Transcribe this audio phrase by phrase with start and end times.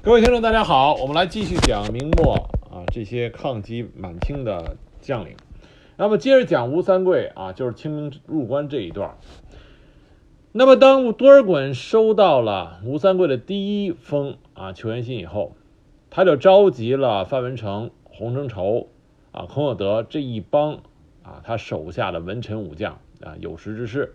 [0.00, 2.34] 各位听众，大家好，我们来继续讲明末
[2.70, 5.34] 啊这些抗击满清的将领。
[5.96, 9.18] 那么接着讲吴三桂啊，就是清兵入关这一段。
[10.52, 15.56] 那么当多尔衮收到了吴三桂的第一封啊求援信以后，
[16.10, 18.86] 他就召集了范文成、洪承畴
[19.32, 20.74] 啊、孔有德这一帮
[21.24, 24.14] 啊他手下的文臣武将啊有识之士。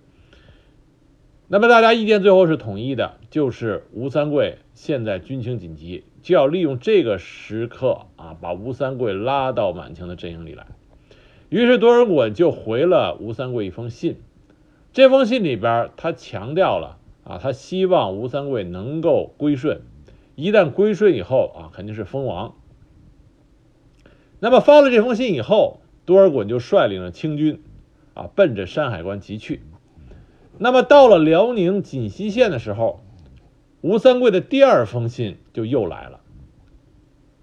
[1.50, 10.66] 那么大家意见最后是统一的，就是吴三桂现在军情紧急，就要利用这个时刻啊，把吴三桂拉到满清的阵营里来。
[11.50, 14.16] 于是多尔衮就回了吴三桂一封信，
[14.94, 19.82] 这封信里边他强调了啊，他希望吴三桂能够归顺，
[20.36, 22.56] 一旦归顺以后啊，肯定是封王。
[24.40, 27.62] 那么发了这封信以后，多尔衮就率领了清军
[28.16, 29.62] 啊，奔着山海关急去。
[30.60, 33.04] 那么到了辽宁锦西县的时候，
[33.82, 36.22] 吴三桂的第二封信就又来了。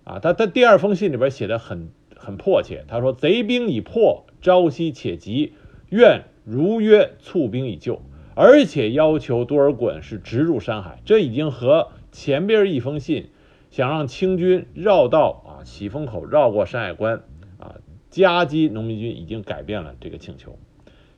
[0.04, 5.54] 啊，他他第二封信里边写的很很迫切，他说：“贼兵已破，朝夕且急，
[5.90, 8.00] 愿如约促兵以救。”
[8.34, 13.28] 而且要求多尔衮是直入山海，这已经和前边一封信
[13.70, 17.24] 想让清军绕道啊喜峰口绕过山海关
[17.58, 17.76] 啊
[18.08, 20.58] 夹击农民军已经改变了这个请求，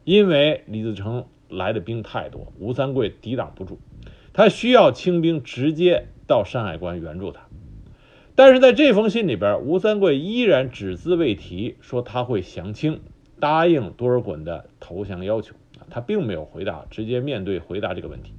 [0.04, 1.26] 因为李自成。
[1.52, 3.78] 来的兵太多，吴三桂抵挡不住，
[4.32, 7.42] 他需要清兵直接到山海关援助他。
[8.34, 13.00] 但是在这封信里边，吴三桂依然只字未提，说他会降清，
[13.38, 15.54] 答应多尔衮的投降要求
[15.90, 18.32] 他并没有回答，直接面对回答这个问题。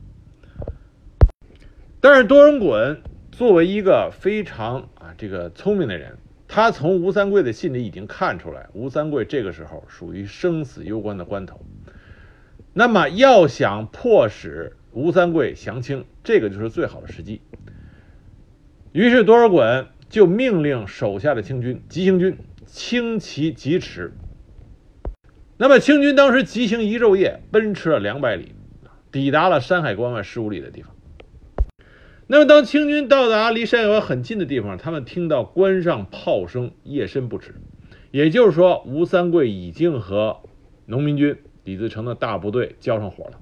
[2.02, 2.98] 但是多尔衮
[3.32, 6.18] 作为一个非常啊这个聪明的人，
[6.48, 11.62] 他从吴三桂的信里已经看出来，吴三桂这个时候属于生死攸关的关头。
[12.74, 17.42] 那么要想迫使吴三桂降清，这个就是最好的时机。
[18.92, 24.14] 于是多尔衮就命令手下的清军急行军轻骑疾驰。
[25.58, 28.54] 那么清军当时急行一昼夜，奔驰了两百里，
[29.12, 30.96] 抵达了山海关外十五里的地方。
[32.26, 37.54] 那么当清军到达离山海关很近的地方，他们听到关上炮声，夜深不止，
[38.10, 40.38] 也就是说，吴三桂已经和
[40.88, 41.38] 农民军。
[41.64, 43.40] 李自成的大部队交上火了，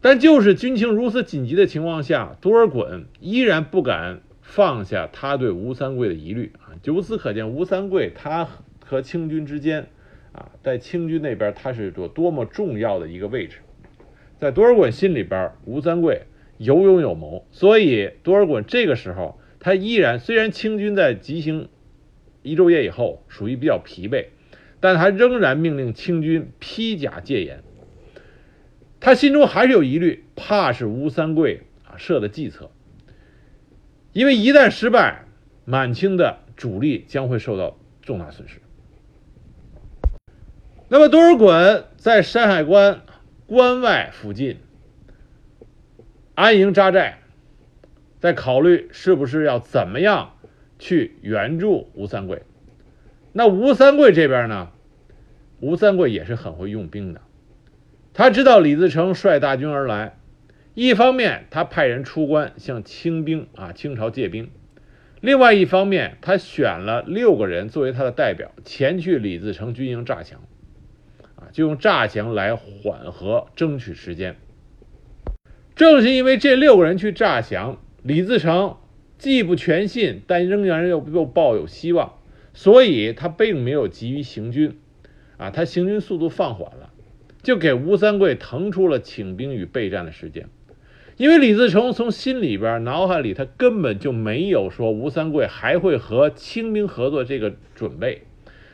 [0.00, 6.76] 但就是军情如此紧急的情况下，多尔衮依然不敢放下他对吴三桂的疑虑啊。
[6.84, 8.46] 由此可见，吴三桂他
[8.84, 9.88] 和清军之间
[10.32, 13.58] 啊，在清军那边他是有多么重要的一个位置。
[14.38, 16.22] 在多尔衮心里边，吴三桂
[16.58, 21.68] 有勇有谋，所以多尔衮这个时候他依然虽然清军在急行
[22.42, 24.26] 一昼夜以后属于比较疲惫。
[24.82, 27.62] 但他仍然命令清军披甲戒严。
[28.98, 32.72] 他心中还是有疑虑，怕是吴三桂啊设的计策。
[34.12, 35.24] 因为一旦失败，
[35.64, 38.60] 满清的主力将会受到重大损失。
[40.88, 43.02] 那么多尔衮在山海关
[43.46, 44.56] 关外附近
[46.34, 47.18] 安营扎寨，
[48.18, 50.34] 在考虑是不是要怎么样
[50.80, 52.42] 去援助吴三桂。
[53.32, 54.70] 那吴三桂这边呢？
[55.60, 57.20] 吴三桂也是很会用兵的，
[58.12, 60.18] 他知道李自成率大军而来，
[60.74, 64.50] 一方面他派人出关向清兵啊清朝借兵，
[65.20, 70.40] 另外一方面他选了六个人作为他的代表前去李自成军营诈降，
[71.36, 74.36] 啊就用诈降来缓和争取时间。
[75.74, 78.76] 正是因为这六个人去诈降，李自成
[79.16, 82.18] 既不全信，但仍然又又抱有希望，
[82.54, 84.78] 所以他并没有急于行军。
[85.38, 86.92] 啊，他行军速度放缓了，
[87.42, 90.48] 就给吴三桂腾出了请兵与备战的时间。
[91.16, 98.22] 因为李自成从心里边、脑海里，他根本就没有说吴三桂还会和清兵合作这个准备。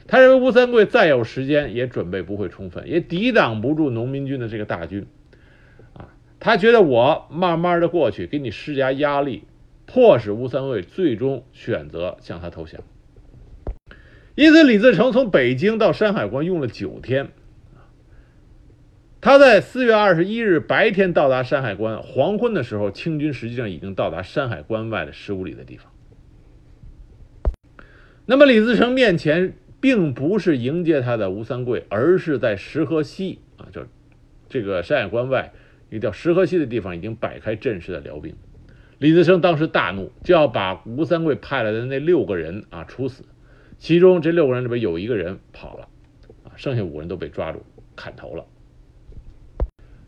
[0.06, 5.06] 他认为吴三桂再有时间，也准备不会充分，也抵挡不住农民军的这个大军。
[5.94, 9.44] 啊，他觉得我慢慢的过去，给你施加压力，
[9.87, 12.82] 迫使吴三桂最终选择向他投降。
[14.38, 17.31] 因此，李自成从北京到山海关用了九天。
[19.20, 25.90] 他在四月二十一日白天到达山海关，黄昏的时候，清军实际上已经到达山海关外的十五里的地方。
[28.26, 33.85] 那么，李自成面前并不是迎接他的吴三桂，而是在石河西啊，就
[34.49, 35.52] 这个山海关外
[35.90, 38.37] 一个叫石河西的地方，已经摆开阵势的辽兵。
[38.99, 43.25] 李自成当时大怒，就要把吴三桂派来的那六个人啊处死。
[43.78, 45.88] 其中这六个人里边有一个人跑了，
[46.44, 47.62] 啊，剩下五人都被抓住
[47.94, 48.44] 砍头了。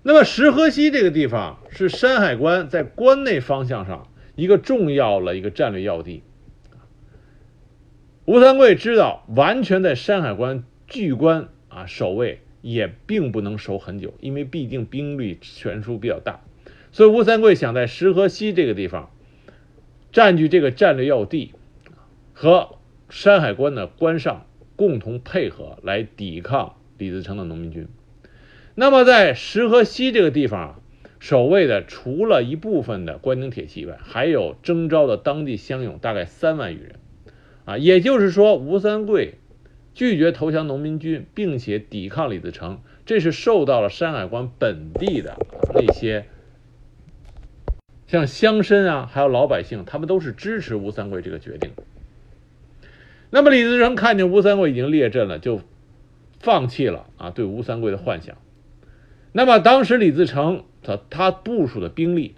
[0.02, 6.22] 那么石河西这个地方是山海关在关内方向上一个重要的一个战略要地。
[8.24, 16.40] 吴三桂知道，完全在山海关据关啊守卫也并不能守很久，因为毕竟兵力悬殊比较大，
[16.92, 19.10] 所以吴三桂想在石河西这个地方
[20.12, 21.52] 占据这个战略要地，
[22.32, 22.76] 和
[23.10, 24.46] 山海关的关上
[24.76, 27.88] 共同配合来抵抗李自成的农民军。
[28.76, 30.80] 那么在石河西这个地方啊，
[31.18, 36.94] 守卫的除了一部分的关宁铁骑外，还有征召的当地乡勇，大概三万余人。
[37.66, 39.34] 啊，也就是说，吴三桂
[39.92, 45.36] 拒绝投降农民军，并且抵抗李自成，这是受到了山海关本地的
[45.74, 46.24] 那些
[48.06, 51.70] 像乡绅啊，还有老百姓，他们都是支持吴三桂这个决定。
[53.30, 55.60] 那么李自成看见吴三桂已经列阵了，就
[56.40, 58.36] 放弃了啊对吴三桂的幻想。
[59.32, 62.34] 那么当时李自成他他部署的兵力，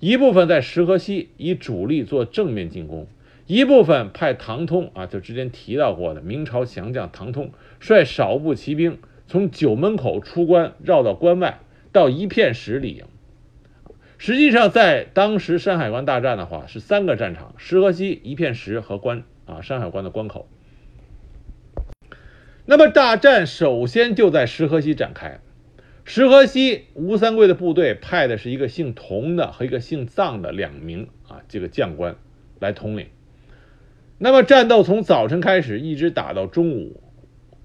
[0.00, 3.06] 一部分在石河西以主力做正面进攻。
[3.46, 11.60] 一部分派唐通啊，就之前提到过的明朝降将唐通，率少部骑兵从九门口出关，绕到关外，
[11.92, 13.04] 到一片石里营。
[14.16, 20.48] 实际上，在当时山海关大战的话，是三个战场：石河西、一片石和关啊，山海关的关口。
[22.66, 25.40] 那么大战首先就在石河西展开。
[26.06, 32.16] 石河西，吴三桂的部队派的是一个姓童的和一个姓臧的两名啊，这个将官
[32.60, 33.06] 来统领。
[34.18, 37.02] 那么战斗从早晨开始，一直打到中午，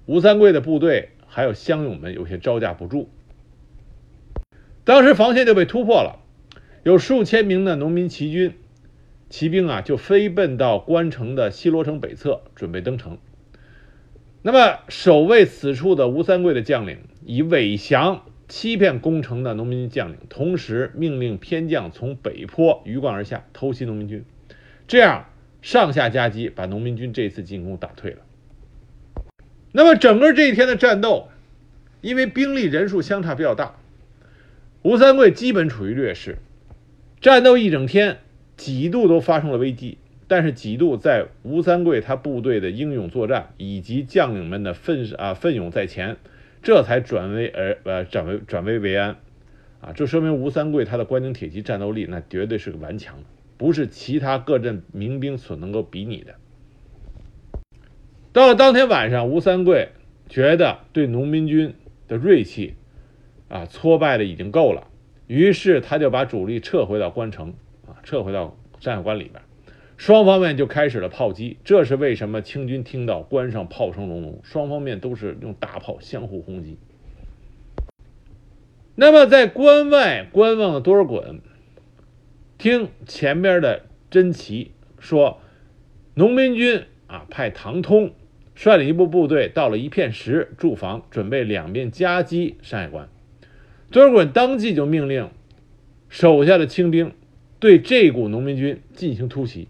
[0.05, 3.09] 吴三桂的部队还有乡勇们有些招架不住，
[4.83, 6.19] 当时防线就被突破了，
[6.83, 8.55] 有数千名的农民骑军
[9.29, 13.17] 骑兵啊，就飞奔到关城的西罗城北侧，准备登城。
[14.41, 24.25] 那么守卫此处的吴三桂的将领，以伪降欺骗攻城的农民将领，同时命令偏将从北坡鱼贯而下偷袭农民军，
[24.87, 25.25] 这样。
[25.61, 28.19] 上下夹击，把农民军这次进攻打退了。
[29.73, 31.27] 那么整个这一天的战斗，
[31.99, 33.75] 因为兵力人数相差比较大，
[34.83, 36.37] 吴三桂基本处于劣势。
[37.19, 38.19] 战斗一整天，
[38.59, 39.97] 几度都发生了危机，
[40.27, 46.17] 但是几度在吴三桂他部队的英勇作战以及将领们的奋啊奋勇在前，
[46.61, 49.15] 这才转危而呃转危转危为安。
[49.79, 53.15] 啊，这说明吴三桂他的关宁铁骑战斗力那绝对是个顽强。
[53.55, 56.35] 不是其他各镇民兵所能够比拟的。
[58.31, 59.89] 到了当天晚上，吴三桂
[60.27, 61.73] 觉得对农民军
[62.07, 62.75] 的锐气
[63.47, 64.87] 啊挫败的已经够了，
[65.27, 67.53] 于是他就把主力撤回到关城，
[68.03, 69.41] 撤回到山海关里边，
[69.97, 71.57] 双方面就开始了炮击。
[71.63, 76.77] 这是为什么清军听到关上炮声隆隆，双方面都是用大炮相互轰击。
[78.95, 81.39] 那么在关外观望的多尔衮。
[82.57, 85.39] 听前边的真奇说，
[86.15, 88.11] 农民军啊派唐通
[88.53, 93.07] 率领一部部队到了一片石驻防，准备两面夹击山海关。
[93.91, 95.29] 多尔衮当即就命令
[96.09, 97.13] 手下的清兵
[97.59, 99.67] 对这股农民军进行突袭。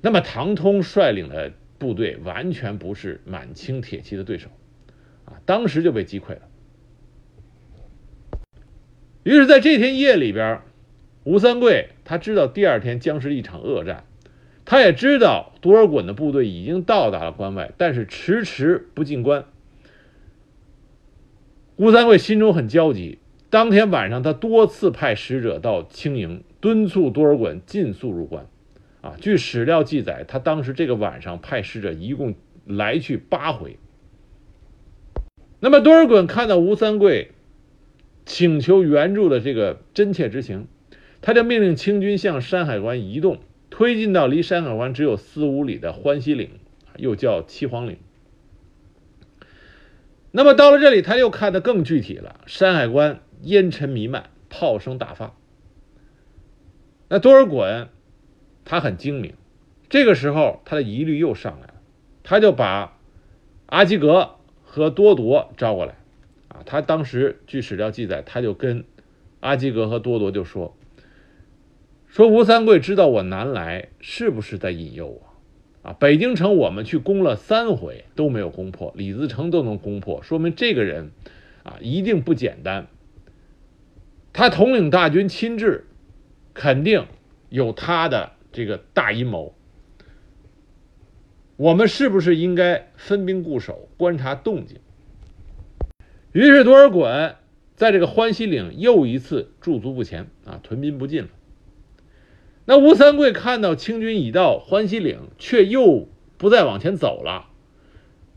[0.00, 4.50] 那么唐通率领的部队完全不是满清铁骑的对手，
[5.24, 6.42] 啊，当时就被击溃了。
[9.22, 10.60] 于是，在这天夜里边，
[11.24, 14.04] 吴三桂他知道第二天将是一场恶战，
[14.66, 19.46] 他也知道多尔衮的部队已经到达了关外，但是迟迟不进关。
[21.76, 23.18] 吴三桂心中很焦急。
[23.54, 28.48] 当天晚上，他多次派使者到青营，敦促多尔衮尽速入关。
[29.00, 32.34] 啊，据史料记载，他当时这个晚上派使者一共
[32.66, 33.78] 来去八回。
[35.60, 37.30] 那么多尔衮看到吴三桂。
[38.26, 40.66] 请求援助的这个真切之情，
[41.20, 43.38] 他就命令清军向山海关移动，
[43.70, 46.50] 推进到离山海关只有四五里的欢喜岭，
[46.96, 47.98] 又叫七皇岭。
[50.32, 52.40] 那么到了这里，他又看得更具体了。
[52.46, 55.34] 山海关烟尘弥漫，炮声大发。
[57.08, 57.88] 那多尔衮
[58.64, 59.34] 他很精明，
[59.88, 61.74] 这个时候他的疑虑又上来了，
[62.22, 62.98] 他就把
[63.66, 65.96] 阿基格和多铎招过来。
[66.48, 68.84] 啊，他当时据史料记载，他就跟
[69.40, 70.76] 阿基格和多铎就说
[72.06, 75.20] ：“说吴三桂知道我南来，是不是在引诱我？
[75.82, 81.10] 啊，北京城我们去攻了三回都没有攻破，李自成都能攻破，说明这个人
[81.62, 82.86] 啊一定不简单。
[84.34, 85.86] 他统领大军亲至，
[86.52, 87.06] 肯定
[87.50, 89.54] 有他的这个大阴谋。
[91.56, 94.80] 我们是不是应该分兵固守，观察动静？”
[96.34, 97.36] 于是多尔衮
[97.76, 101.28] 在这个欢喜岭又一次驻足不前啊，屯兵不进了。
[102.64, 107.50] 那吴三桂看到清军已到欢喜岭，却又不再往前走了，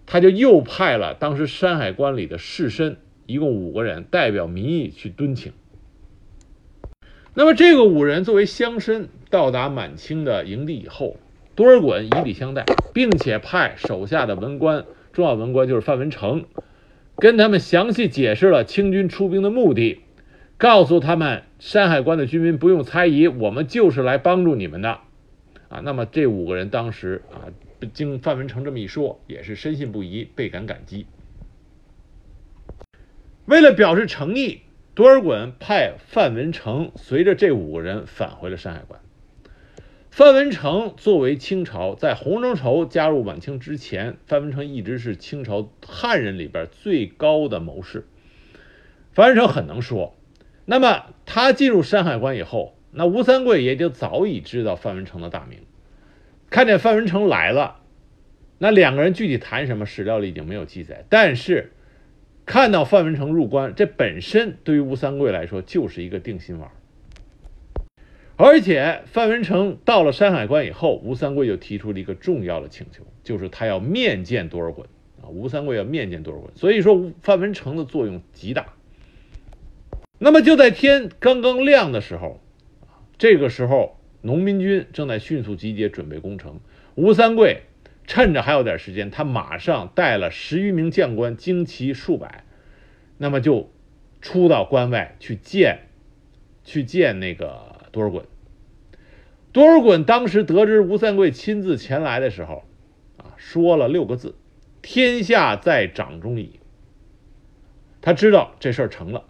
[0.06, 5.54] 他就又派了当时山海关里的士绅，一共五个人，代表民意去敦请。
[7.40, 11.18] 那么这个五人作为乡绅到达满清的营地以后，
[11.54, 16.46] 多尔衮以礼相待，并且派手下的文官，重要文官就是范文成，
[17.20, 20.02] 跟他们详细解释了清军出兵的目的。
[20.58, 25.02] 告诉他们，山海关的居民不用猜疑，我们就是来帮助你们的，
[25.70, 27.54] 啊，那么这五个人当时啊，
[27.94, 31.06] 经范文成这么一说，也是深信不疑，倍感感激。
[33.46, 34.62] 为了表示诚意，
[34.98, 39.00] 多尔衮派范文成随着这五个人返回了山海关。
[40.10, 48.08] 范文成作为清朝在洪承畴加入晚清之前，范文成一直是清朝汉人里边最高的谋士。
[49.14, 50.16] 范文成很能说。
[50.66, 55.60] 那么他进入山海关以后，那吴三桂也就早已知道范文成的大名，
[56.50, 57.82] 看见范文成来了，
[58.58, 61.06] 那两个人具体谈什么，史料里已经没有记载。
[61.08, 61.72] 但是
[62.48, 66.72] 看到范文成入关，这本身对于吴三桂来说就是一个定心丸。
[68.38, 74.84] 而且范文成到了山海关以后，吴三桂又提出了一个重要的请求，就是他要面见多尔衮
[75.22, 75.28] 啊。
[75.28, 78.68] 吴三桂要面见多尔衮，所以说范文成的作用极大。
[80.18, 82.40] 那么就在天刚刚亮的时候，
[83.18, 86.62] 这个时候农民军正在迅速集结，准备攻城。
[86.96, 87.64] 吴三桂
[88.08, 92.46] 趁着还有点时间，他马上带了十余名将官，精骑数百，
[93.18, 93.70] 那么就
[94.22, 95.90] 出到关外去见，
[96.64, 98.24] 去见那个多尔衮。
[99.52, 102.64] 多尔衮当时得知吴三桂亲自前来的时候，
[103.18, 104.36] 啊，说了六个字
[104.82, 106.60] ：“天下在掌中矣。”
[108.02, 109.26] 他知道这事儿成了。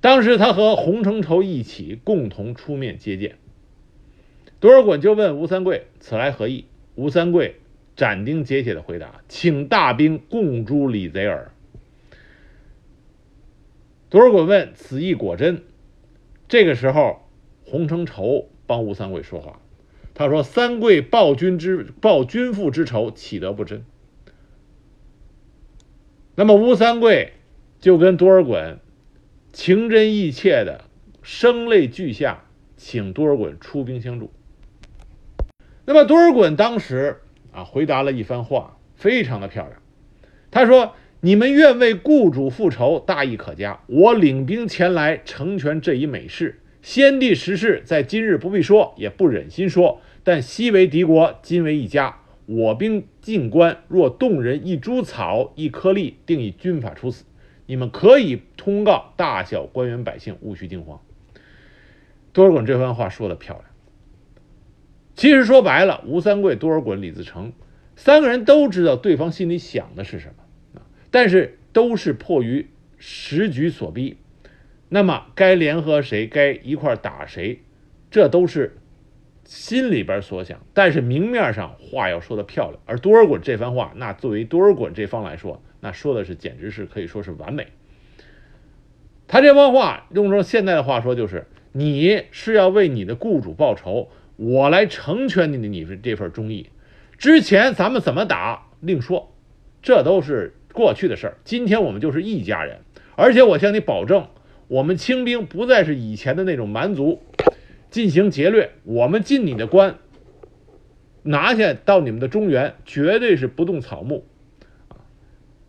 [0.00, 3.36] 当时他和洪承畴一起共同出面接见，
[4.58, 6.66] 多尔衮就问吴三桂：“此来何意？”
[6.96, 7.56] 吴三桂
[7.96, 11.50] 斩钉截铁的回答：“请大兵共诛李贼耳。”
[14.10, 15.64] 多尔衮问：“此意果真？”
[16.46, 17.26] 这个时候，
[17.64, 19.60] 洪承畴帮吴三桂说话，
[20.14, 23.84] 他说：“三桂报君之报君父之仇，岂得不真？”
[26.36, 27.32] 那么吴三桂
[27.80, 28.76] 就跟多尔衮。
[29.52, 30.84] 情真意切的，
[31.22, 32.44] 声泪俱下，
[32.76, 34.30] 请多尔衮出兵相助。
[35.86, 37.22] 那么多尔衮当时
[37.56, 39.80] 啊，回答了一番话，非常的漂亮。
[40.50, 43.80] 他说：“你们愿为雇主复仇，大义可嘉。
[43.86, 46.60] 我领兵前来成全这一美事。
[46.82, 50.02] 先帝时事，在今日不必说，也不忍心说。
[50.22, 52.18] 但西为敌国，今为一家。
[52.44, 57.24] 我兵进关，若动人一株草、一颗粒，定以军法处死。”
[57.64, 61.00] 你们可以通告大小官员百姓，勿需惊慌。
[62.34, 63.64] 多尔衮这番话说的漂亮。
[65.16, 67.52] 其实说白了，吴三桂、多尔衮、李自成
[67.96, 70.28] 三个人都知道对方心里想的是什
[70.74, 72.68] 么，但是都是迫于
[72.98, 74.18] 时局所逼，
[74.90, 77.60] 那么该联合谁，该一块打谁，
[78.10, 78.76] 这都是
[79.44, 80.60] 心里边所想。
[80.74, 85.62] 但是明面上话要说的漂亮，而多尔衮这番话，那作为多尔衮这方来说。
[85.80, 87.68] 那说的是，简直是可以说是完美。
[89.28, 96.70] 他这番话用成现在的话说，就是你是要为你的雇主报仇，我来成全你的你这份忠义。
[97.18, 99.34] 之前咱们怎么打另说，
[99.82, 101.36] 这都是过去的事儿。
[101.44, 102.80] 今天我们就是一家人，
[103.16, 104.28] 而且我向你保证，
[104.68, 107.22] 我们清兵不再是以前的那种蛮族
[107.90, 109.96] 进行劫掠，我们进你的关，
[111.22, 114.26] 拿下到你们的中原，绝对是不动草木。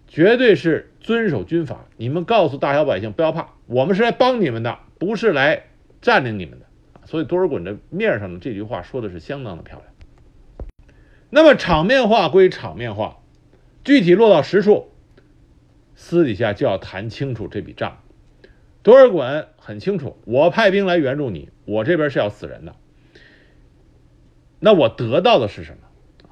[0.09, 1.86] 绝对是遵守军法。
[1.97, 5.63] 你们告诉大小百姓不要怕，我们是来帮你们的，不是来
[6.01, 6.65] 占领你们的。
[7.07, 9.87] 所以多尔衮的面上的这句话说的是相当的漂亮。
[11.29, 13.19] 那么场面话归场面话，
[13.83, 14.89] 具体落到实处，
[15.95, 18.03] 私底下就要谈清楚这笔账。
[18.83, 22.75] 多尔衮很清楚，我派兵来援助你，我这边是要死人的。
[24.59, 25.87] 那我得到的是什么？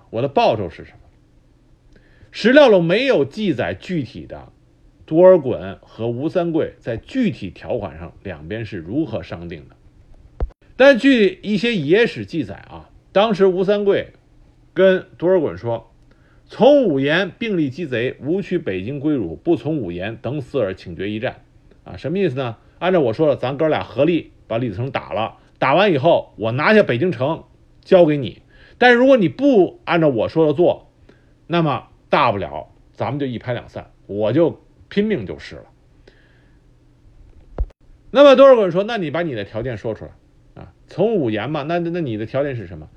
[0.09, 1.99] 我的报酬是什么？
[2.31, 4.51] 史料中没有记载具体的
[5.05, 9.74] 多尔衮和吴三桂在具体条款上两边是如何商定的，
[10.75, 14.13] 但据一些野史记载啊，当时吴三桂
[14.73, 15.91] 跟多尔衮说
[16.47, 21.43] ：“从五言并立击贼，吾取北京归汝；不从五言，等死而请决一战。”
[21.83, 22.57] 啊，什么意思呢？
[22.79, 27.43] 按照我说的，咱哥俩合力把李自成打了，打完以后我拿下北京城
[27.81, 28.41] 交给你，
[28.77, 30.91] 但是如果你不按照我说的做，
[31.47, 31.87] 那么。
[32.07, 35.63] 大不了咱们就一拍两散，我就拼命就是了。
[38.11, 40.11] 那么多尔衮说：“那你把你的条件说出来？”
[40.87, 42.89] 从五言嘛，那那你的条件是什么？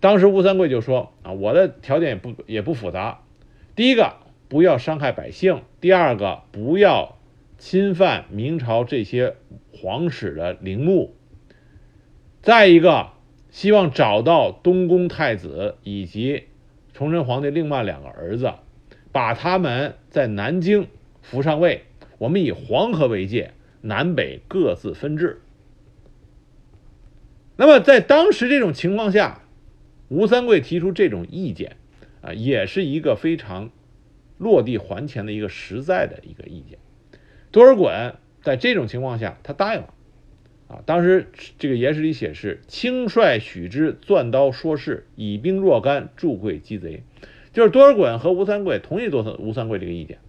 [0.00, 3.20] 当时吴三桂就说啊，我的条件也不也不复杂，
[3.74, 4.14] 第一个
[4.48, 7.16] 不要伤害百姓，第二个不要
[7.58, 9.34] 侵犯明朝这些
[9.72, 11.14] 皇室的陵墓，
[12.42, 13.08] 再一个
[13.50, 16.44] 希望找到东宫太子以及
[16.92, 18.52] 崇祯皇帝另外两个儿子，
[19.10, 20.86] 把他们在南京
[21.22, 21.82] 扶上位，
[22.18, 25.40] 我们以黄河为界，南北各自分治。
[27.60, 29.42] 那么在当时这种情况下，
[30.06, 31.76] 吴三桂提出这种意见，
[32.20, 33.70] 啊，也是一个非常
[34.38, 36.78] 落地还钱的一个实在的一个意见。
[37.50, 39.92] 多尔衮在这种情况下，他答应了，
[40.68, 41.26] 啊，当时
[41.58, 47.02] 这个野史里写是轻率许之，钻刀说事，以兵若干，助贵击贼，
[47.52, 50.20] 就是多尔衮和吴三桂同意多吴三桂这个意见。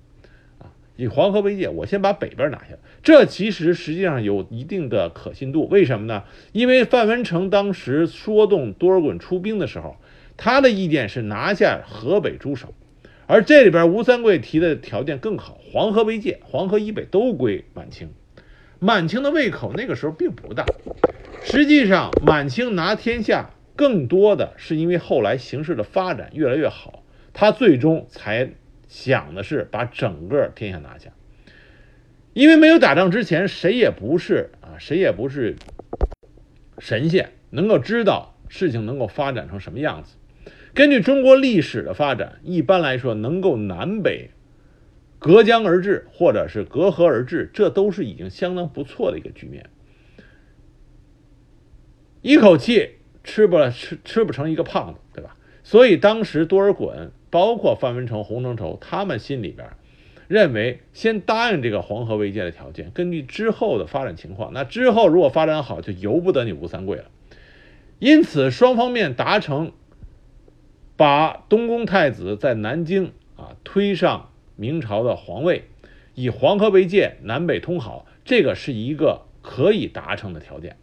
[0.99, 2.75] 以黄河为界，我先把北边拿下。
[3.01, 5.65] 这其实实际上有一定的可信度。
[5.69, 6.25] 为什么呢？
[6.51, 9.95] 因为范文成当时说动多尔衮出兵的时候，
[10.35, 12.69] 他的意见是拿下河北诸省，
[13.27, 18.09] 而这里边吴三桂提的条件更好，黄河为界，黄河以北都归满清。
[18.79, 20.65] 满清的胃口那个时候并不大。
[21.45, 28.49] 实际上，满清拿天下更多的是因为后来形势的发展越来越好，他最终才。
[28.89, 31.11] 想的是把整个天下拿下，
[32.33, 35.55] 因为没有打仗之前，谁也不是啊，谁也不是
[36.79, 40.15] 神仙，能够知道事情能够发展成什么样子。
[40.73, 44.31] 根据中国历史的发展，一般来说，能够南北
[45.19, 49.69] 隔江而治，或者是隔河而治，这都是已经相当不错的一个局面。
[52.23, 55.37] 一口气吃不吃吃不成一个胖子，对吧？
[55.63, 57.11] 所以当时多尔衮。
[57.29, 59.69] 包括范文成、洪承畴，他们心里边
[60.27, 67.05] 认为，先答应这个黄河为界的条件，根据之后的发展情况，那之后如果发展好，就由不得你吴三桂了。
[67.99, 69.71] 因此，双方面达成，
[70.95, 75.63] 把东宫太子在南京啊推上明朝的皇位，
[76.15, 80.77] 以黄河为界，南北通好，这个是一个可以达成的条件。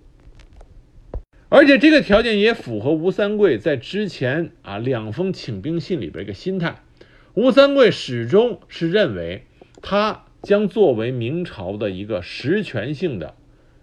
[1.49, 6.83] 而且这个条件也符合吴三桂在之前啊两封请兵信里边一个心态。
[7.35, 9.47] 吴三桂始终是认为，
[9.81, 13.35] 他将作为明朝的一个实权性的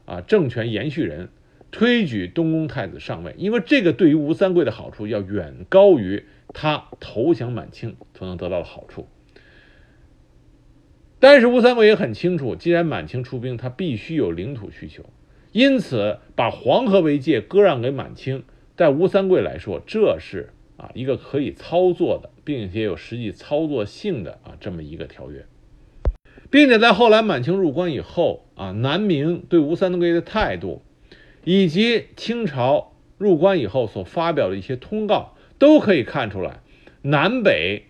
[0.06, 1.30] 啊政权延续人，
[1.72, 9.08] 推举东宫太子上位，因为这个对于吴三桂的好处要远高于他投降满清所能得到的好处。
[11.20, 15.06] 但是吴三桂也很清楚，既然满清出兵，他必须有领土需求。
[15.54, 18.44] 因此，把黄河为界割让给满清，
[18.76, 25.46] 在吴三桂来说，这是啊一个可以操作的，并且有实际操作性的啊这么一个条约，
[26.50, 30.82] 并且在后来满清入关以后啊，南明对吴三桂的态度，
[31.44, 36.62] 以及清朝入关以后所发表的一些通告，都可以看出来，
[37.04, 37.84] 南北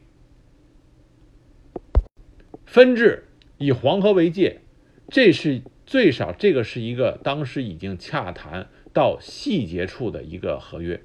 [2.66, 4.60] 分治以黄河为界，
[5.08, 5.62] 这是。
[5.94, 11.00] 最少，这个是一个当时已经洽谈到细节处的一个合约。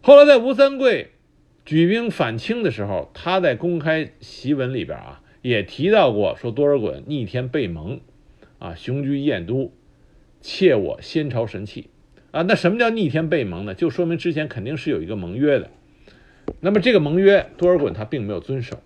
[0.00, 1.12] 后来在吴三桂
[1.64, 8.00] 举兵反清的时候，他在公开檄文里边啊，也提到过说多尔衮逆天背盟，
[8.58, 9.72] 啊雄居燕都，
[10.40, 11.90] 窃我先朝神器，
[12.32, 13.72] 啊那什么叫逆天背盟呢？
[13.72, 15.70] 就说明之前肯定是有一个盟约的。
[16.58, 18.82] 那么这个盟约，多尔衮他并没有遵守。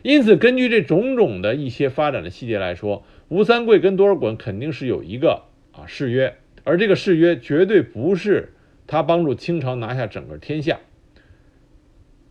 [0.00, 3.04] 因此，根据这种种的一些发展的细节来说。
[3.32, 8.52] 吴三桂跟多尔衮肯定是有一个啊誓约，而这个誓约绝对不是
[8.86, 10.80] 他帮助清朝拿下整个天下，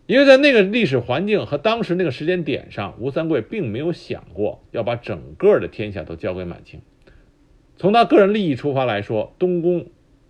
[0.06, 6.80] 因为在那个历史环境和当时那个时间点上，吴三桂并没有想过要把整个的天下都交给满清。
[7.78, 9.88] 从他个人利益出发来说，东宫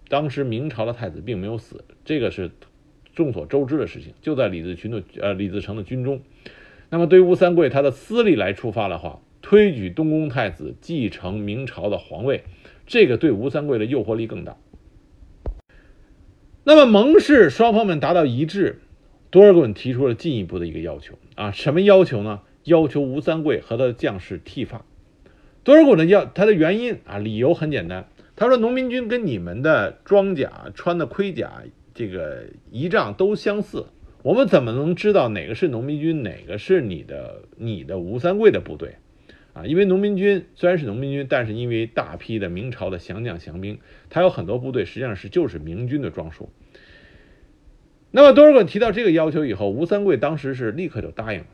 [0.08, 2.50] 当时明朝的太子并没有死，这个是
[3.14, 6.22] 众所周知的事情，就在李自群的呃李自成的军中。
[6.90, 9.20] 那么对于吴三桂他的私利来出发的话，
[9.52, 12.46] 推举东宫太子继承明朝的皇位，
[12.88, 14.56] 这个对吴三桂的诱惑力更大。
[16.64, 18.80] 那么盟誓双方们达到一致，
[19.30, 22.44] 多尔衮提出了进一步的一个要求啊，什么要求呢？
[22.64, 24.86] 要求吴三桂和他的将士剃发。
[25.66, 33.88] 多尔衮的要他的原因啊，理由很简单，他说农民军跟你们的装甲穿的盔甲这个仪仗都相似，
[34.24, 38.96] 我们怎么能知道哪个是农民军，哪个是你的你的吴三桂的部队？
[39.54, 46.50] 啊，因为农民军虽然是农民军，但是因为大批的明朝的降将降兵，他有很多部队实际上是就是明军的装束。
[48.12, 51.46] 那么多尔衮提到这个要求以后，吴三桂当时是立刻就答应了。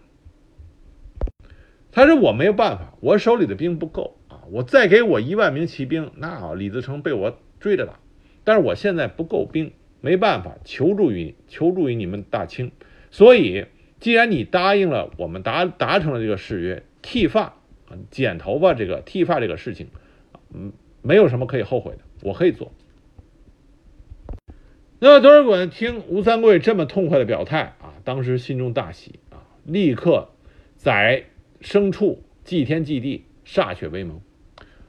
[1.91, 7.99] 他说：“我没有办法，我手里的兵不够啊，我再给我一万名骑兵，那李自成被我追着打。
[8.43, 12.71] 但是我现在不够兵，没办法求助于求助于你们大清，
[13.09, 13.65] 所以
[13.99, 17.56] 既然你答应了我们达达成了这个誓约，剃发
[18.11, 19.87] 剪头发这个剃发这个事情，
[20.53, 22.71] 嗯，没有什么可以后悔的，我可以做。
[24.99, 30.29] 那么多尔衮听吴三桂这么痛快的表态啊，当时心中大喜啊，立刻
[30.75, 31.25] 宰
[31.61, 34.21] 牲畜，祭天祭地，歃血为盟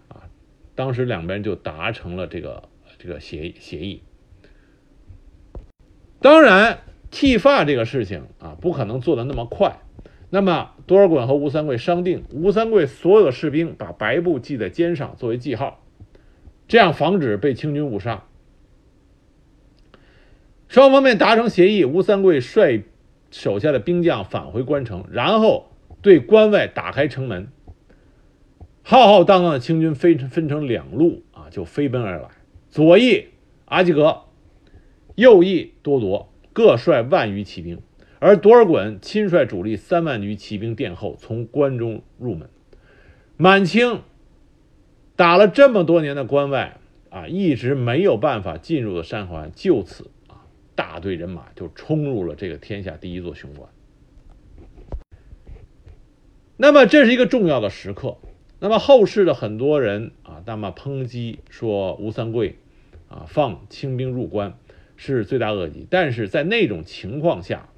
[0.09, 0.31] 啊。
[0.75, 4.03] 当时两边就达成了这个这个协协议。
[6.21, 6.81] 当然，
[7.11, 9.79] 剃发这个事情啊，不可能做的那么快。
[10.31, 15.83] 那么多尔衮和吴三桂商定，吴三桂所有的士兵把白布系在肩上作为记号，
[16.67, 18.25] 这样防止被清军误杀。
[20.69, 22.85] 双方面达成协议，吴三桂率
[23.31, 25.71] 手下的兵将返回关城，然后
[26.03, 27.49] 对关外打开城门。
[28.83, 32.29] 浩浩荡荡的清军分分成两路啊，就飞奔而来。
[32.69, 33.29] 左翼
[33.65, 34.25] 阿济格，
[35.15, 37.81] 右翼多铎各率万余骑兵，
[38.21, 42.51] 而多尔衮亲率主力三万余骑兵殿后，从关中入门。
[43.37, 44.03] 满清
[45.15, 46.79] 打了这么多年的关外
[47.11, 50.47] 啊，一直没有办法进入的山海关，就此啊。
[50.75, 53.71] 大队人马就冲入了这个天下第一座雄关。
[56.57, 58.17] 那么这是一个重要的时刻。
[58.61, 62.59] 那么后世的很多人啊，那么抨击说吴三桂
[63.09, 64.59] 啊放清兵入关
[64.97, 65.87] 是罪大恶极。
[65.89, 67.69] 但是在那种情况下，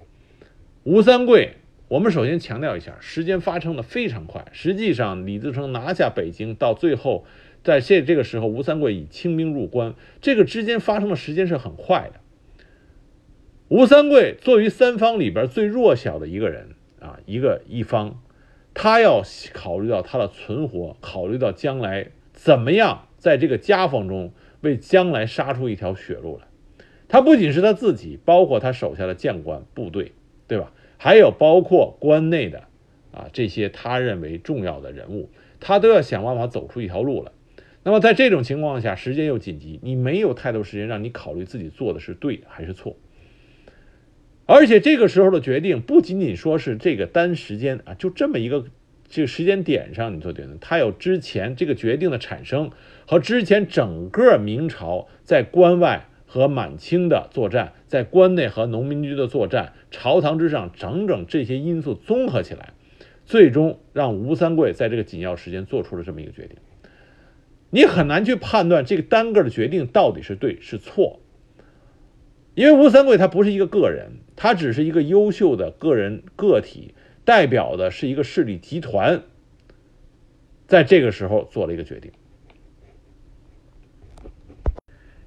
[0.84, 1.56] 吴三桂，
[1.88, 4.46] 我们首先强调一下，时间发生的非常快。
[4.50, 7.26] 实际上，李自成拿下北京到最后，
[7.62, 12.20] 在这这个时候，吴三桂以清兵入关，这个之间发生的时间是很快的。
[13.68, 18.22] 吴三桂作为三方里边最弱小的一个人啊，一个一方，
[18.72, 26.46] 他要考虑到他的存活，考虑到将来怎么样在这个夹缝中为将来杀出一条血路来。
[27.06, 30.12] 他不仅是他自己，包括他手下的将官部队，
[30.50, 30.72] 对吧？
[30.98, 32.64] 还有包括关内的
[33.12, 37.30] 啊这些他认为重要的人物，他都要想办法走出一条路来。
[37.84, 42.96] 那么在这种情况下，时间又紧急，你没有太多时间让你考虑自己做的是对还是错。
[44.44, 48.66] 而且这个时候的决定不仅仅说是这个单时间啊，就这么一个
[49.08, 52.72] 这个时间点上你做决定，它有之前这个决定的产生
[53.06, 62.72] 和之前整个明朝在关外和满清的作战，在关内和农民军的作战，朝堂之上整整这些因素综合起来，
[63.24, 66.56] 最终让吴三桂在这个紧要时间做出了这么一个决定。
[67.70, 71.18] 你很难去判断这个单个的决定到底是对是错。
[72.54, 79.22] 因为吴三桂他不是一个个人，他只是一个优秀的个人个体，代表的是一个势力集团，
[80.68, 82.12] 在这个时候做了一个决定。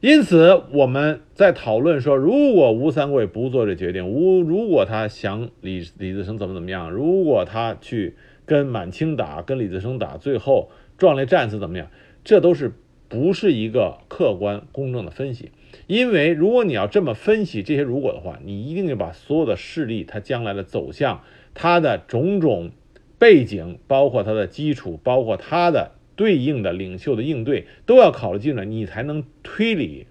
[0.04, 11.88] 因此，我们在讨论说，如果吴三桂不做这决定，吴如果他想李李自成怎么怎么样，如果他去跟满清打，跟李自成打，最后壮烈战死怎么样，
[12.22, 12.74] 这都是
[13.08, 15.52] 不是一个客观公正的分析。
[15.88, 22.72] 因为如果你要这么分析这些如果的话，你一定就把所有的势力它将来的走向、它的种种
[23.18, 30.08] 背景，包括它的基础，包括它的对应的领袖的应对，都要考虑进来，你才能推理，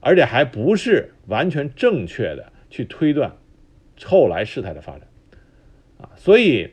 [0.00, 3.36] 而且还不是完全正确的去推断
[4.04, 5.08] 后来事态的发展
[5.98, 6.10] 啊。
[6.16, 6.70] 所以，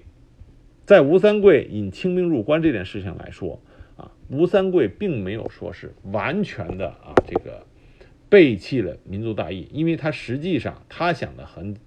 [0.85, 3.61] 在吴三桂引清兵入关这件事情来说
[3.97, 7.65] 啊，吴三桂并没有说是完全的啊这个。
[8.27, 11.77] 背弃了民族大义，因为他实际上他想的很，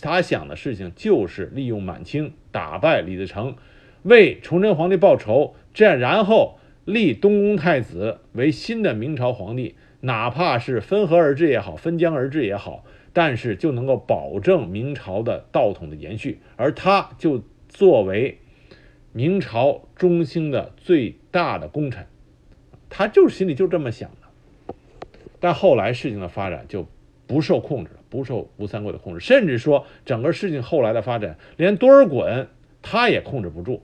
[0.00, 3.54] 他想的事情就是利用满清打败李自成，
[4.02, 18.38] 为崇祯皇帝报仇，这样然后立东宫太子为新的明朝皇帝，哪怕是分河而治也好，分疆而治也好，但是就能够保证明朝的道统的延续，而他就作为
[19.12, 22.06] 明朝中兴的最大的功臣，
[22.90, 24.74] 他就是心里就这么想的。
[25.38, 26.86] 但后来事情的发展就
[27.26, 32.46] 不受控制了，不受吴三桂的控制，甚至说整个事情后来的发展，连多尔衮
[32.80, 33.82] 他也控制不住，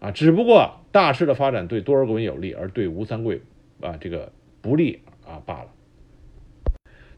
[0.00, 3.42] 啊，只不过大势的发展对多尔衮有利，而对吴三桂
[3.82, 4.32] 啊这个
[4.62, 5.68] 不利啊罢了。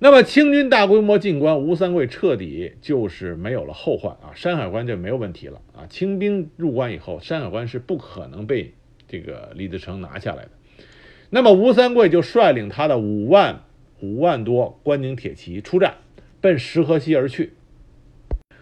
[0.00, 8.74] 那么清军大规模进关，吴三桂彻底就是没有了后患啊，山海关就没有问题了啊，清兵入关以后，山海关是不可能被
[9.06, 10.50] 这个李自成拿下来的。
[11.30, 13.60] 那么吴三桂就率领他的五万
[14.00, 15.98] 五万多关宁铁骑出战，
[16.40, 17.52] 奔石河西而去。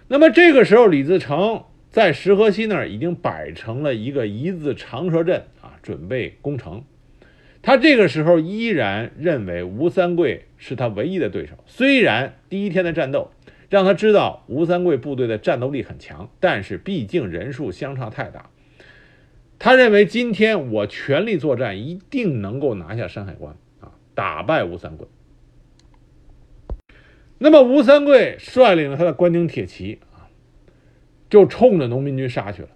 [0.09, 1.65] 那么这个时候，李自成
[1.97, 6.85] 在石河西那儿已经摆成了一个一字长蛇阵啊，准备攻城。
[7.63, 11.55] 他这个时候依然认为吴三桂是他唯一的对手。
[11.65, 13.31] 虽然第一天的战斗
[13.71, 18.51] 让他知道吴三桂部队的战斗力很强，但是毕竟人数相差太大。
[19.59, 25.09] 他认为今天我全力作战，一定能够拿下山海关啊，打败吴三桂。
[27.39, 30.01] 那么吴三桂率领了他的关宁铁骑，
[31.29, 32.69] 就冲着农民军杀去了。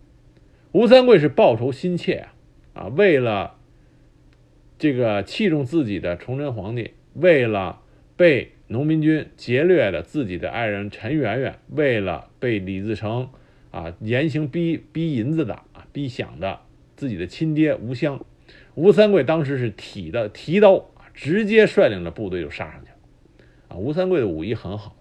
[0.73, 2.27] 吴三桂是报仇心切
[2.75, 3.57] 啊，啊，为了。
[4.83, 7.83] 这个器重自己的崇祯皇帝，为了
[8.17, 13.29] 被农民军劫掠的自己的爱人陈圆圆，为了被李自成
[13.71, 16.61] 啊严刑逼逼银子的啊逼饷的
[16.97, 18.25] 自己的亲爹吴襄，
[18.75, 22.97] 吴三桂当时是提的提刀，直接率领着部队就杀上去了
[23.69, 23.77] 啊。
[23.77, 24.97] 吴三桂的武艺很好，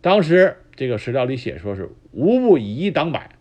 [0.00, 3.36] 当时这个史料里写说是无不以一挡百，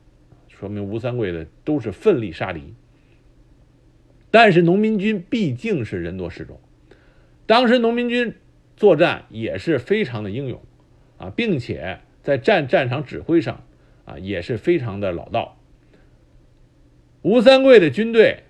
[0.47, 2.73] 说明吴三桂的都是奋力杀敌。
[4.31, 6.59] 但是农民军毕竟是人多势众，
[7.45, 8.35] 当时农民军
[8.77, 10.61] 作战也是非常的英勇
[11.17, 13.63] 啊，并且在战战场指挥上
[14.05, 15.57] 啊也是非常的老道。
[17.21, 18.43] 吴三桂的军队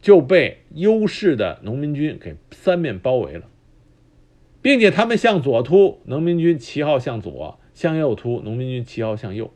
[0.00, 3.50] 就被优势的农民军给三面包围了，
[4.66, 9.52] 并且他们向左突，农民军旗号向左；向右突，农民军旗号向右。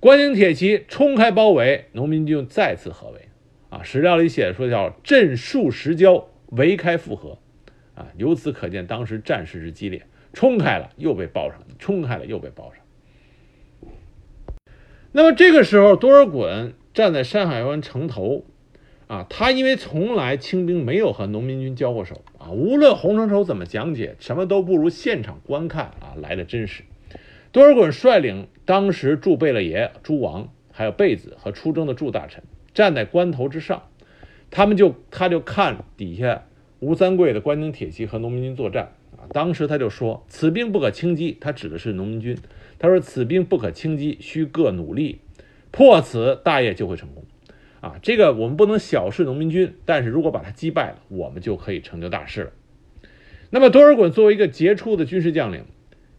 [0.00, 3.28] 关宁铁骑冲开包围，农民军再次合围。
[3.68, 7.38] 啊，史料里写说叫阵数十交，围开复合，
[7.94, 13.92] 啊，由此可见当时战事之激烈，冲开了又被包上，冲开了又被包上。
[15.12, 18.44] 那么这个时候，多尔衮站在山海关城头，
[19.06, 26.82] 啊，他因为从来清兵没有和农民军交过手，啊，无论洪承畴怎么讲解，什么都不如现场观看啊来的真实。
[27.52, 32.42] 多尔衮率领当时驻贝勒爷诸王，还有贝子和出征的驻大臣。
[32.74, 33.84] 站在关头之上，
[34.50, 36.44] 他们就他就看底下
[36.80, 39.24] 吴三桂的关宁铁骑和农民军作战啊。
[39.32, 42.36] 当时他就说：“此兵不可轻击。”他指的是农民军。
[42.78, 45.20] 他说：“此兵不可轻击，需各努力，
[45.70, 47.23] 破此大业就会成功。”
[47.84, 52.52] 啊，这个我们不能小视农民军，但是如果把他击败了，我们就可以成就大事了。
[53.50, 55.66] 那么多尔衮作为一个杰出的军事将领，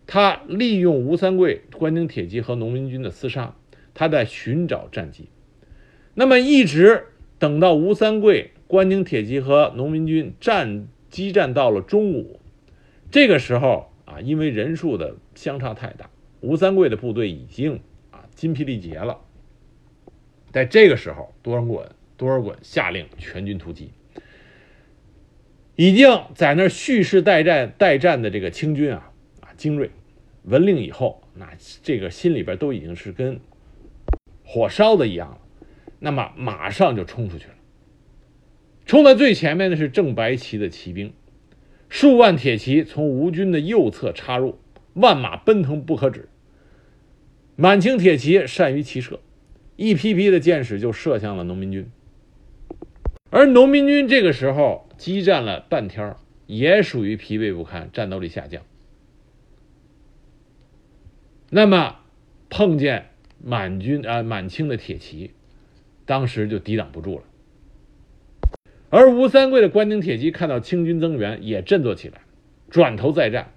[0.06, 3.56] 他利用吴三桂关宁铁骑和农民军的厮杀，
[3.96, 5.30] 他在寻找战机。
[6.14, 7.06] 那么一直
[7.40, 12.40] 等到吴三桂关宁铁骑和农民军战激战到了中午，
[13.10, 17.80] 这个时候啊，因为人数的相差太大，吴三桂的部队已经
[18.12, 19.22] 啊筋疲力竭了。
[20.56, 23.92] 在这个时候，多尔衮多尔衮下令全军突击，
[25.76, 29.92] 已经在那蓄势待战待战的这个清军啊啊精锐，
[30.44, 31.50] 闻令以后，那
[31.84, 33.42] 这个心里边都已经是跟
[34.46, 35.40] 火烧的一样了。
[36.00, 37.56] 那么马上就冲出去了。
[38.86, 41.12] 冲在最前面的是正白旗的骑兵，
[41.90, 44.58] 数万铁骑从吴军的右侧插入，
[44.94, 46.30] 万马奔腾不可止。
[47.58, 49.20] 满清铁骑善于骑射，
[49.76, 51.90] 一批批的箭矢就射向了农民军。
[53.30, 56.16] 而农民军这个时候激战了半天，
[56.48, 58.64] 也属于疲惫不堪，战斗力下降。
[61.50, 61.98] 那么
[62.50, 63.10] 碰见
[63.44, 65.32] 满军啊满清的铁骑。
[66.08, 67.24] 当时就抵挡不住了，
[68.92, 72.22] 而吴三桂的关宁铁骑看到清军增援，也振作起来，
[72.70, 73.52] 转头再战。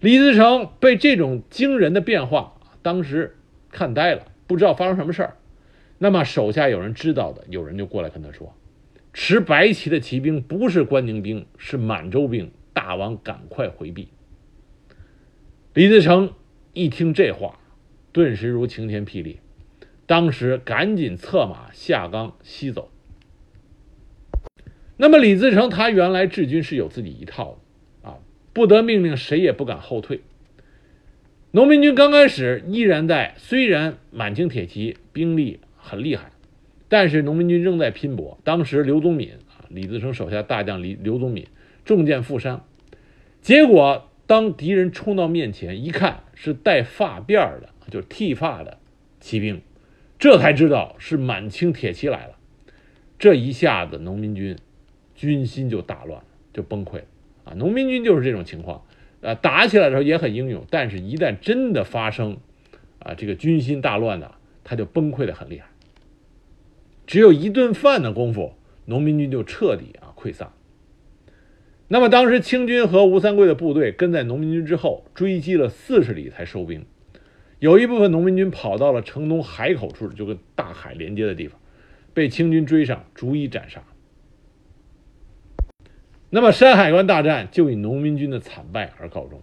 [0.00, 3.36] 李自成被这种惊人的变化，当时
[3.70, 5.36] 看呆了，不知道发生什么事儿。
[5.98, 8.54] 那么手下有人知道的，有人就过来跟他说
[9.14, 14.08] ：“持白旗的骑兵不是关宁兵，是满洲兵，大王赶快回避。”
[15.74, 16.34] 李自成
[16.72, 17.58] 一听这话，
[18.12, 19.38] 顿时如晴天霹雳。
[20.04, 22.90] 当时赶紧策马下冈西走。
[24.96, 27.58] 那么李自成他原来治军是有自己一套
[28.02, 28.18] 的啊，
[28.52, 30.20] 不得命令谁也不敢后退。
[31.54, 36.32] 农民军刚开始依然在，虽然满清铁骑兵力很厉害，
[36.88, 38.38] 但是农民军仍在拼搏。
[38.42, 41.46] 当时刘宗敏啊，李自成手下大将李刘宗敏
[41.84, 42.64] 中箭负伤，
[43.42, 48.78] 结果当敌人冲到面前一看，是带发辫的，就是剃发的
[49.20, 49.60] 骑兵。
[50.18, 52.38] 这才知道是满清铁骑来了，
[53.18, 54.56] 这一下子农民军
[55.14, 56.22] 军心就大乱，
[56.54, 57.04] 就崩溃了
[57.44, 57.52] 啊！
[57.56, 58.86] 农民军就是这种情况，
[59.22, 62.36] 啊，打起来的时候也很英勇，但是一旦真的发生
[62.98, 65.68] 啊这个军心大乱的，他就崩溃的很厉害。
[67.06, 68.54] 只有一顿饭的功夫，
[68.86, 70.52] 农民军就彻底啊溃散。
[71.88, 76.84] 那么当时清军和吴三桂的部队跟在农民军之后，追击了四十里才收兵。
[77.58, 81.60] 有一部分农民军跑到了城东海口处，就跟大海连接的地方，
[82.12, 83.84] 被清军追上，逐一斩杀。
[86.34, 89.42] 那么山海关大战就以农民军的惨败而告终。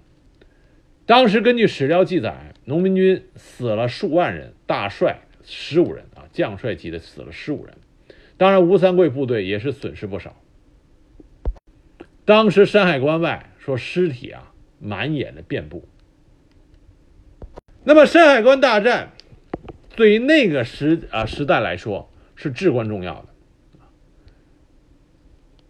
[1.05, 7.75] 当时根据史料记载，农民军死了数万人，大帅十五人啊，将帅级的死了十五人。
[8.37, 10.35] 当然，吴三桂部队也是损失不少。
[12.25, 15.87] 当时山海关外说尸体啊满眼的遍布。
[17.83, 19.11] 那么山海关大战
[19.95, 23.27] 对于那个时啊时代来说是至关重要的。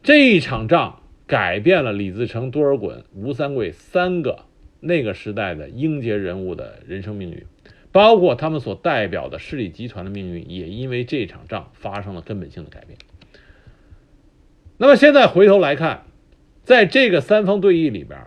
[0.02, 4.46] 这一场仗改变了李自成、多尔衮、吴三桂三个
[4.80, 7.46] 那个时代的英杰人物的人生命运，
[7.92, 12.98] 包括他们所代表的势力集团的命运，也因为这场仗发生了根本性的改变。
[14.78, 16.08] 那么现在回头来看，
[16.64, 18.26] 在这个三方对弈里边，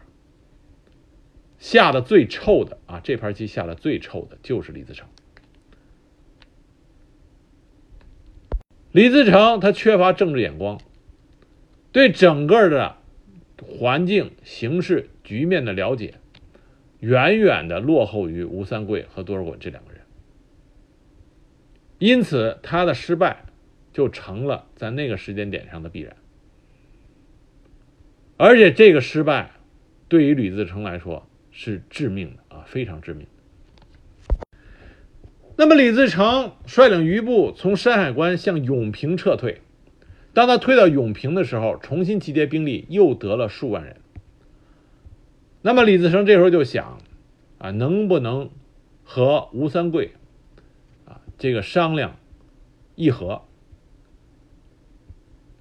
[1.58, 5.08] 下的最臭的啊，这盘棋下的最臭的就是李自成。
[8.92, 10.78] 李自成他缺乏政治眼光。
[11.92, 12.96] 对整个的
[13.62, 16.14] 环境、形势、局面的了解，
[17.00, 20.00] 远远的落后于吴三桂和多尔衮这两个人，
[21.98, 23.44] 因此他的失败
[23.92, 26.16] 就成了在那个时间点上的必然。
[28.38, 29.50] 而且这个失败
[30.08, 33.26] 对于李自成来说是致命的啊，非常致命。
[35.56, 39.60] 那么李自成率领余部从山海关向永平撤退。
[40.34, 43.96] 当他退到永平的时候，重新集结兵力，又得了数万人。
[45.60, 46.98] 那么李自成这时候就想，
[47.58, 48.50] 啊，能不能
[49.04, 50.12] 和吴三桂，
[51.04, 52.16] 啊，这个商量
[52.94, 53.42] 议和，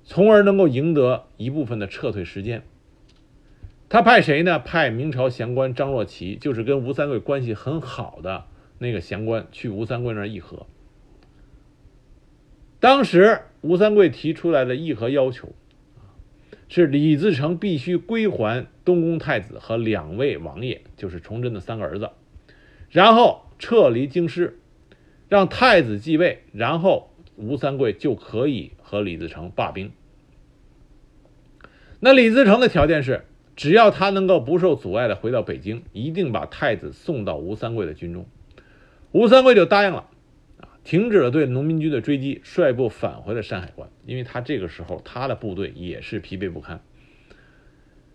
[0.03, 2.63] 从而能够赢得一部分的撤退时间。
[3.89, 4.57] 他派谁呢？
[4.57, 8.45] 派明朝降官张若琪，就是跟吴三桂关系很好的
[8.79, 10.65] 那个降官，去吴三桂那儿议和。
[12.81, 13.43] 当时。
[13.63, 15.53] 吴三桂提出来的议和要求，
[16.67, 22.09] 是李自成必须归还东宫太子和两位王爷，就是崇祯的三个儿子，
[22.89, 24.57] 然后撤离京师，
[25.29, 29.91] 让太子继位，然后吴三桂就可以和李自成罢兵。
[31.99, 38.25] 那李自成的条件是，只要他能够不受阻碍的回到北京，一定把太子送到吴三桂的军中。
[39.11, 40.07] 吴三桂就答应了。
[40.83, 43.89] 停止了对农民军的追击，率部返回了山海关。
[44.05, 46.81] 因为他这个时候他的部队也是疲惫不堪。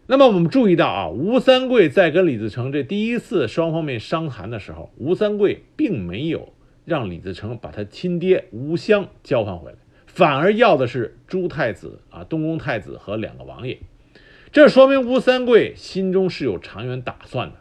[0.08, 6.52] 那么我们注意到啊，吴三桂在跟李自成这第一次双方面商谈的时候，吴三桂并没有
[6.84, 13.78] 让李自成把他亲爹吴襄交换回来，反而要的是朱太子啊、东宫太子和两个王爷。
[14.52, 17.56] 这说明吴三桂心中是有长远打算的。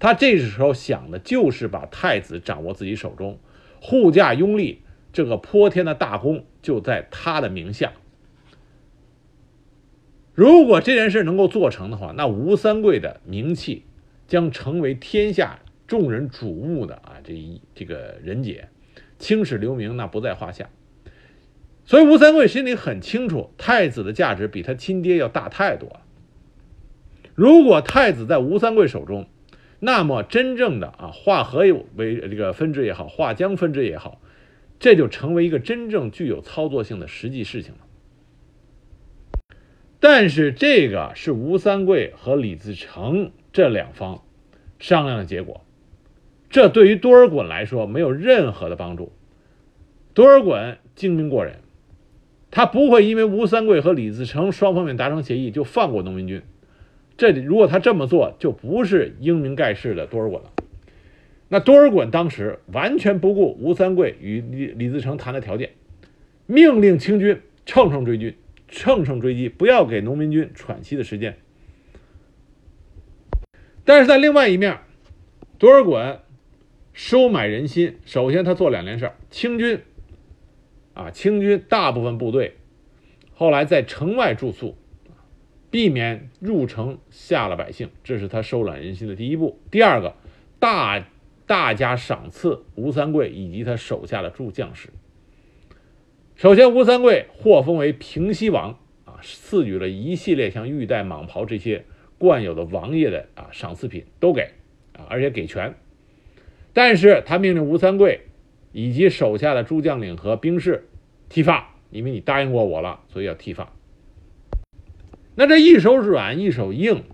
[0.00, 3.38] 他这时候想的就是把太子掌握自己手中。
[3.86, 4.80] 护驾拥立，
[5.12, 7.92] 这个泼天的大功就在他的名下。
[10.32, 13.84] 如果这件事能够做成的话，那吴三桂的名气
[14.26, 18.70] 将成为天下众人瞩目的啊，这一这个人杰，
[19.18, 20.70] 青史留名那不在话下。
[21.84, 26.00] 所以吴三桂心里很清楚，太子的价值比他亲爹要大太多了。
[27.34, 29.26] 如果太子在吴三桂手中，
[29.84, 31.60] 那么，真正的啊，化河
[31.94, 34.18] 为这个分支也好，化江分支也好，
[34.78, 37.80] 这就成为一个真正具有操作性的实际事情了。
[40.00, 44.22] 但是，这个是吴三桂和李自成这两方
[44.78, 45.66] 商量的结果，
[46.48, 49.12] 这对于多尔衮来说没有任何的帮助。
[50.14, 51.56] 多尔衮精明过人，
[52.50, 56.40] 他不会因为吴三桂和李自成双方面达成协议就放过农民军。
[57.16, 60.52] 这里如果他这么做，就不是英明盖世的多尔衮了。
[61.48, 65.70] 那多尔衮当时完全不顾吴三桂与李李自成谈的条件，
[66.46, 68.34] 命令清军乘胜追击，
[68.66, 71.36] 乘胜追击，不要给农民军喘息的时间。
[73.84, 74.78] 但是在另外一面，
[75.58, 76.18] 多尔衮
[76.92, 77.98] 收买人心。
[78.04, 79.80] 首先，他做两件事：清军
[80.94, 82.56] 啊，清军大部分部队
[83.34, 84.76] 后来在城外住宿。
[85.74, 89.58] 避免入城吓了百姓，这是他收揽人心的第一步。
[89.72, 90.14] 第二个，
[90.60, 91.04] 大
[91.46, 94.90] 大加赏赐吴三桂以及他手下的诸将士。
[96.36, 101.84] 首先，吴三桂获封为平西王啊，赐予了一系列像玉带、蟒袍这些
[102.18, 104.42] 惯有的王爷的啊赏赐品都给
[104.92, 105.74] 啊，而且给全。
[106.72, 108.20] 但是他命令吴三桂
[108.70, 110.86] 以及手下的诸将领和兵士
[111.28, 113.73] 剃发，因为你答应过我了，所以要剃发。
[115.34, 117.04] 那这一手软一手硬，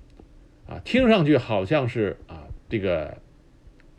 [0.66, 3.18] 啊，听上去好像是啊，这个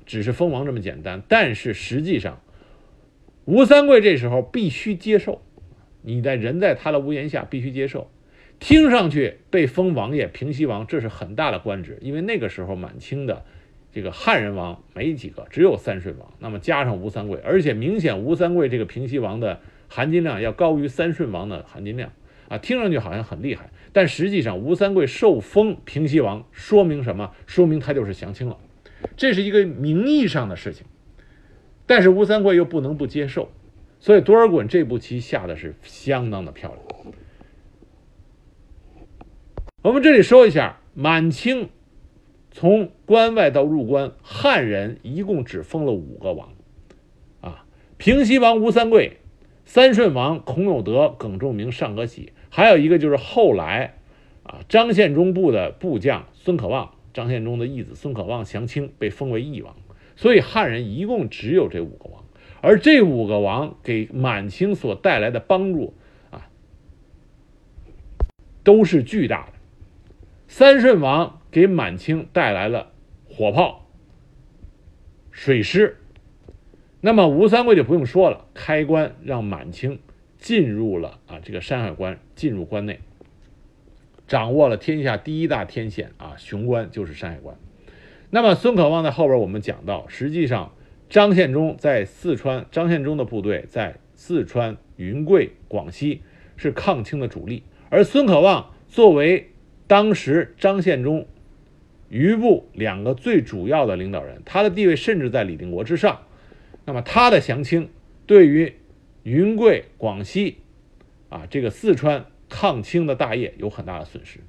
[0.06, 2.42] 只是封王这么简单，但是实际上，
[3.46, 5.42] 吴三桂这时候必须接受，
[6.02, 8.12] 你在人在他的屋檐下必须接受，
[8.60, 13.44] 听上去被封王爷、平西王，这是很大的官职，因为那个时候满清的
[13.92, 19.60] 这个汉人王没几个，只有三顺王，那么加上吴三桂，而且明显吴三桂这个平西王的
[19.90, 22.14] 含金量要高于三顺王的含金量
[22.48, 27.32] 啊，听上去好像很厉害，但实际上吴三桂受封平西王，说明什么？
[27.46, 28.58] 说明他就是降清了，
[29.18, 30.86] 这是一个名义上的事情，
[31.86, 33.50] 但是吴三桂又不能不接受。
[34.00, 37.14] 所以多尔衮这步棋下的是相当的漂亮。
[39.84, 41.70] 我们这里说一下，满清
[42.50, 46.54] 从关外到入关，汉人一共只封了五个王，
[47.42, 47.66] 啊，
[47.98, 49.18] 平西王吴三桂、
[49.66, 53.96] 三顺王孔有德、耿仲明、尚可喜，还有一个就是后来
[54.44, 59.76] 啊张献忠部的部将孙可望，张献忠的义子孙可望降清，被封为义王。
[60.16, 62.24] 所以汉人一共只有这五个王。
[62.62, 65.96] 而这五个王给满清所带来的帮助
[66.30, 66.48] 啊，
[68.64, 69.54] 都是巨大的。
[70.48, 72.92] 三顺王给满清带来了
[73.28, 73.88] 火炮、
[75.32, 75.98] 水师，
[77.00, 79.98] 那么吴三桂就不用说了，开关让满清
[80.42, 83.00] 进入了啊这个山海关，进入关内，
[84.28, 87.56] 掌握了天下第一大天险啊雄关就是山海关。
[88.30, 90.74] 那么孙可望在后边我们讲到，实际上。
[91.10, 96.22] 张献忠在四川，张献忠的部队在四川、云贵、广西
[96.56, 99.52] 是抗清的主力，而孙可望作为
[99.88, 101.28] 当时张献忠
[102.08, 106.22] 余部两个最主要的领导人，他的地位甚至在李定国之上。
[106.86, 107.90] 那么他的降清
[108.26, 108.74] 对于
[109.24, 110.58] 云贵、广西
[111.30, 114.40] 啊这个四川抗清的大业有很大的损失，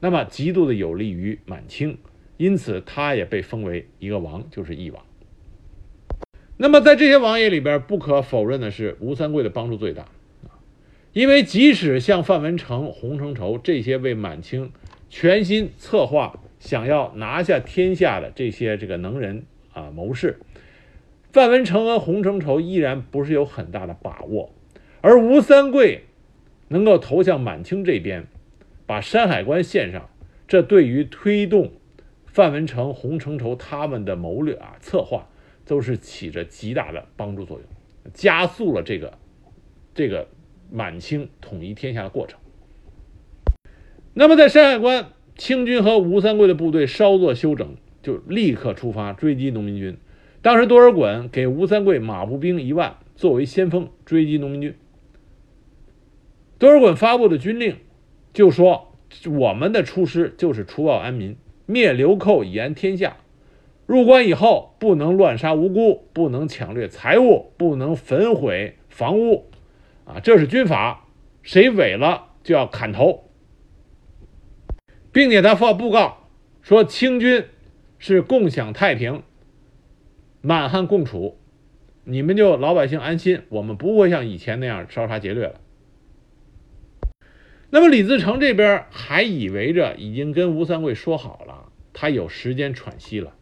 [0.00, 1.98] 那么极度的有利于满清，
[2.36, 5.04] 因此他也被封为一个王，就是义王。
[6.58, 10.06] 那么，在这些王爷里边，不可否认的是，吴三桂的帮助最大！
[11.12, 14.72] 因为即使像范文成、洪承畴这些为满清
[15.08, 20.38] 全心策划、想要拿下天下的这些这个能人啊谋士，
[21.36, 24.54] 范文成和洪承畴依然不是有很大的把握，
[25.02, 26.04] 而吴三桂
[26.68, 28.26] 能够投向满清这边，
[28.86, 30.08] 把山海关献上，
[30.48, 31.72] 这对于推动
[32.24, 35.28] 范文成、洪承畴他们的谋略啊策划。
[35.66, 37.66] 都是起着极大的帮助作用，
[38.14, 39.18] 加速了这个
[39.94, 40.28] 这个
[40.70, 42.38] 满清统一天下的过程。
[44.14, 45.06] 那么，在山海关，
[45.36, 49.98] 清军和吴三桂的部队稍作休整，就立刻出发追击农民军。
[50.46, 54.76] 当时多尔衮给吴三桂马步兵一万作为先锋追击农民军。
[56.56, 57.78] 多尔衮发布的军令
[58.32, 61.36] 就说：“我们的出师就是除暴安民，
[61.66, 63.16] 灭流寇，以安天下。”
[63.86, 69.50] 入关以后，不能乱杀无辜，不能抢掠财物，不能焚毁房屋，
[70.04, 71.08] 啊，这是军法，
[71.42, 73.30] 谁违了就要砍头，
[75.10, 76.28] 并且他发布告
[76.62, 77.46] 说，清军
[77.98, 79.24] 是共享太平，
[80.46, 81.40] 满汉共处，
[82.04, 85.60] 你们就老百姓安心，我们不会像以前那样烧杀劫掠了。
[87.70, 93.34] 那么李自成这边还以为着已经跟吴三桂说好了，他有时间喘息了。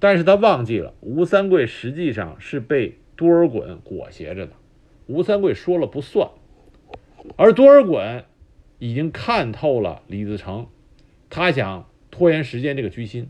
[0.00, 4.54] 但是他忘记了，吴三桂实际上是被多尔衮裹挟着的，
[5.06, 6.30] 吴三桂说了不算，
[7.36, 8.24] 而多尔衮
[8.80, 10.66] 已经看透了李自成，
[11.28, 13.28] 他想拖延时间这个居心。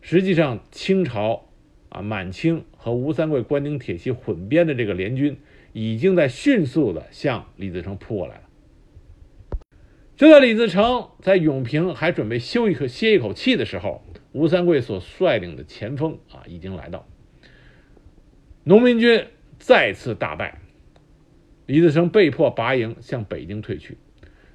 [0.00, 1.49] 实际上，清朝
[1.90, 5.36] 啊，满清和吴三桂关宁铁骑混编的这个联军，
[5.74, 8.42] 已经在迅速的向李自成扑过来了。
[10.16, 14.02] 就在李自成在永平还准备休一口歇一口气的时候。
[14.32, 17.04] 吴三桂所率领的前锋啊，已经来到，
[18.62, 19.26] 农民军
[19.58, 20.60] 再次大败，
[21.66, 23.98] 李自成被迫拔营向北京退去。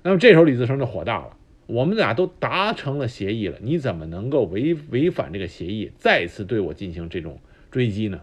[0.01, 1.34] 那么这时候李自成就火大了，
[1.67, 7.39] 我们俩都达成了协议了，你怎么能够违违反这个协议，再次对我进行这种
[7.71, 8.21] 追击呢？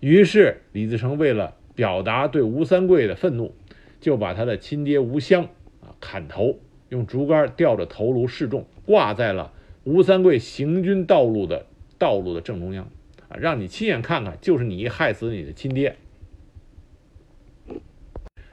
[0.00, 3.54] 于是李自成为了表达对吴三桂的愤怒，
[4.00, 5.44] 就把他的亲爹吴襄
[5.80, 9.52] 啊砍头，用竹竿吊着头颅示众，挂在了。
[9.82, 11.66] 吴三桂行军道路的
[11.98, 12.88] 道路的正中央，
[13.28, 15.96] 啊，让你亲眼看看，就是你害死你的亲爹。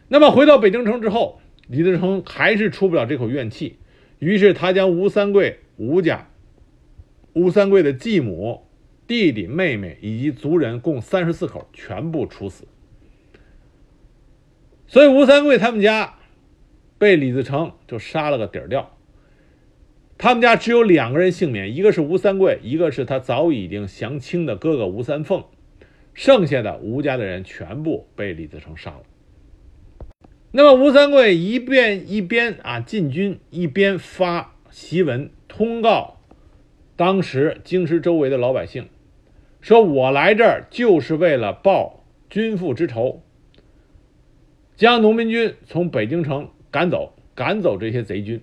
[0.08, 3.78] 那么回到北京城之后，李自成还是出不了这口怨气，
[4.22, 6.30] 于是他将吴三桂吴家、
[7.34, 8.68] 吴三桂的继母、
[9.08, 12.68] 弟弟、妹妹以及族人共三十四口全部处死。
[14.86, 16.20] 所以吴三桂他们家
[17.00, 18.96] 被李自成就杀了个底儿掉。
[20.20, 25.44] 他们家只有两个人幸免，一个是吴三桂，一个是他早已经降清的哥哥吴三凤。
[26.14, 29.02] 剩下的吴家的人全部被李自成杀了。
[30.54, 36.20] 那么吴三桂一边一边啊进军，一边发檄文通告
[36.98, 38.90] 当时京师周围的老百姓，
[39.62, 43.24] 说我来这儿就是为了报君父之仇，
[44.76, 48.42] 将农民军从北京城赶走，赶走这些贼军。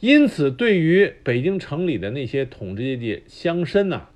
[0.00, 4.08] 因此，对于北京城里的那些统治阶级乡绅呐，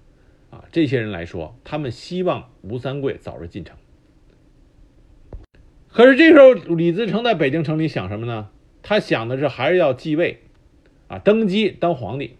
[0.48, 3.76] 啊，这些人来说，他们希望吴三桂早日进城。
[5.92, 8.48] 可是这时候，李自成在北京城里想什么呢？
[8.82, 10.40] 他想的是还是要继位，
[11.06, 12.36] 啊，登基当皇帝。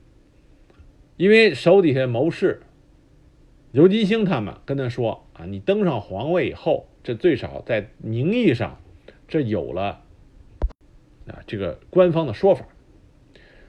[1.19, 2.63] 因为手底下谋士
[3.71, 8.81] 刘金星他们跟他说啊，你登上皇位以后，这最少在名义上，
[9.29, 10.01] 这有了
[11.27, 12.67] 啊这个官方的说法。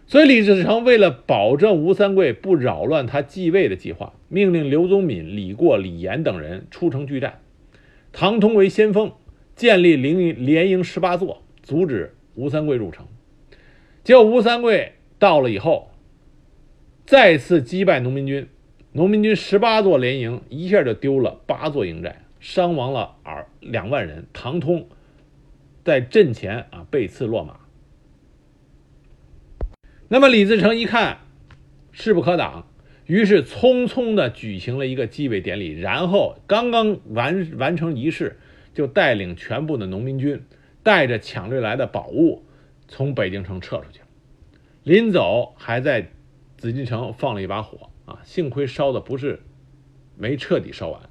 [0.08, 7.42] 所以，李自成为了保证吴三桂不扰乱他继位的计划，命令刘宗敏、李过、李严等人出城拒战，
[8.12, 9.12] 唐通为先锋，
[9.56, 13.08] 建立连营连营十八座，阻止吴三桂入城。
[14.04, 15.92] 结果，吴三桂到了以后，
[17.06, 18.48] 再次击败农民军，
[18.92, 24.26] 农民军十八座连营一下就丢了八座营寨，伤亡了二两万人。
[24.34, 24.88] 唐通
[25.86, 27.60] 在阵前啊被刺落马。
[30.10, 31.20] 那么李自成一看
[31.92, 32.68] 势不可挡，
[33.06, 38.38] 于是匆匆的举行了一个继位典礼，然后刚刚完完成仪式，
[38.74, 40.44] 就带领全部的农民军，
[40.84, 42.44] 带着抢掠来的宝物，
[42.88, 44.06] 从北京城撤出去了。
[44.84, 46.12] 临走还在
[46.58, 49.42] 紫禁城放了一把火啊，幸亏烧的不是
[50.18, 51.02] 没彻底烧完。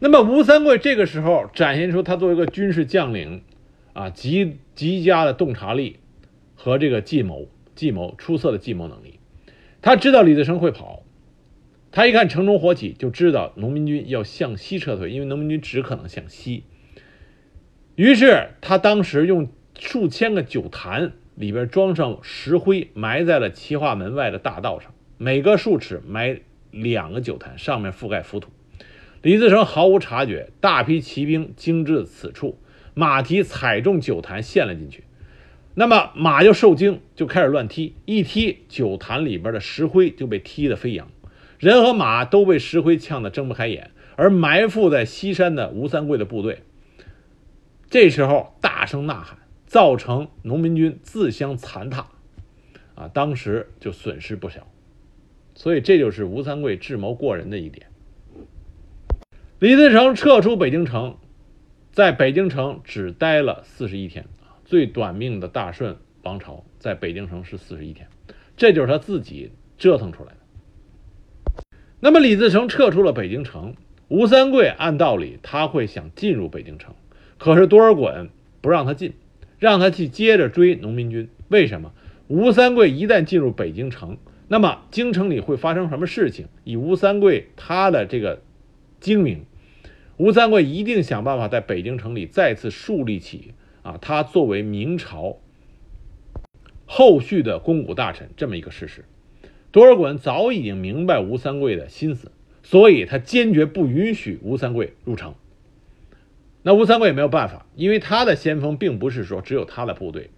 [0.00, 3.42] 那么吴三桂这个时候展现出他作为一个军事将领
[3.92, 5.98] 啊极极佳的洞察力。
[6.56, 9.18] 和这个计谋、计谋出色的计谋能力，
[9.82, 11.02] 他知道李自成会跑，
[11.94, 16.64] 他一看城中火起，就知道农民军要向西撤退，因为农民军只可能向西。
[17.94, 26.40] 于是他当时用数千个酒坛里边装上石灰，埋在了齐化门外的大道上，每个数尺埋
[26.72, 28.50] 两个酒坛，上面覆盖浮土。
[29.22, 32.58] 李自成毫无察觉，大批骑兵经至此处，
[32.94, 35.04] 马蹄踩中酒坛，陷了进去。
[35.76, 41.08] 那么马就受惊，就开始乱踢，一踢酒坛里边的石灰就被踢得飞扬，
[41.64, 43.92] 人和马都被石灰呛得睁不开眼。
[44.16, 46.62] 而埋伏在西山的吴三桂的部队，
[47.88, 52.06] 这时候大声呐喊，造成农民军自相残踏，
[52.94, 54.68] 啊，当时就损失不小。
[55.54, 57.86] 所以这就是吴三桂智谋过人的一点。
[59.58, 61.16] 李自成撤出北京城，
[61.90, 64.26] 在北京城只待了四十一天。
[64.66, 68.06] 最短命的大顺王朝在北京城是四十一天，
[68.54, 70.36] 这就是他自己折腾出来的。
[72.04, 73.76] 那么李自成撤出了北京城，
[74.08, 76.94] 吴三桂按道理他会想进入北京城，
[77.38, 78.28] 可是多尔衮
[78.60, 79.14] 不让他进，
[79.58, 81.30] 让他去接着追农民军。
[81.48, 81.94] 为什么？
[82.28, 86.48] 吴三桂一旦进入北京城，那么京城里会发生什么事情？
[86.64, 88.42] 以吴三桂他的这个
[89.00, 89.46] 精明，
[90.18, 93.54] 吴三桂一定想办法在北京城里再次树立起。
[93.80, 95.38] 啊，他作为明朝
[96.84, 99.06] 后续的肱骨大臣，这么一个事实，
[99.74, 102.30] 多尔衮早已经明白吴三桂的心思，
[102.62, 105.34] 所以他坚决不允许吴三桂入城。
[106.62, 110.30] 那吴三桂也没有办法，因为他的先锋并不是说只有他的部队，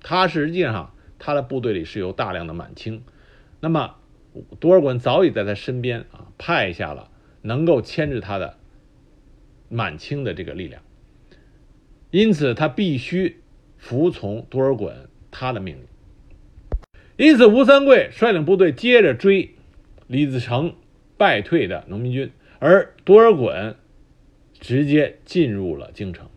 [0.00, 3.02] 他实际上他的部队里是有大量的满清。
[3.60, 3.96] 那么
[4.58, 7.10] 多尔衮早已在他身边啊，派下了
[7.42, 8.56] 能够牵制他的
[9.68, 10.80] 满清的这个力量。
[12.10, 13.42] 因此，他必须
[13.76, 14.94] 服从多尔衮
[15.30, 15.84] 他的命令。
[17.22, 19.54] 因此，吴三桂率领部队接着追
[20.08, 20.74] 李自成
[21.16, 23.76] 败退的农民军，而多尔衮
[24.58, 26.28] 直接进入了京城。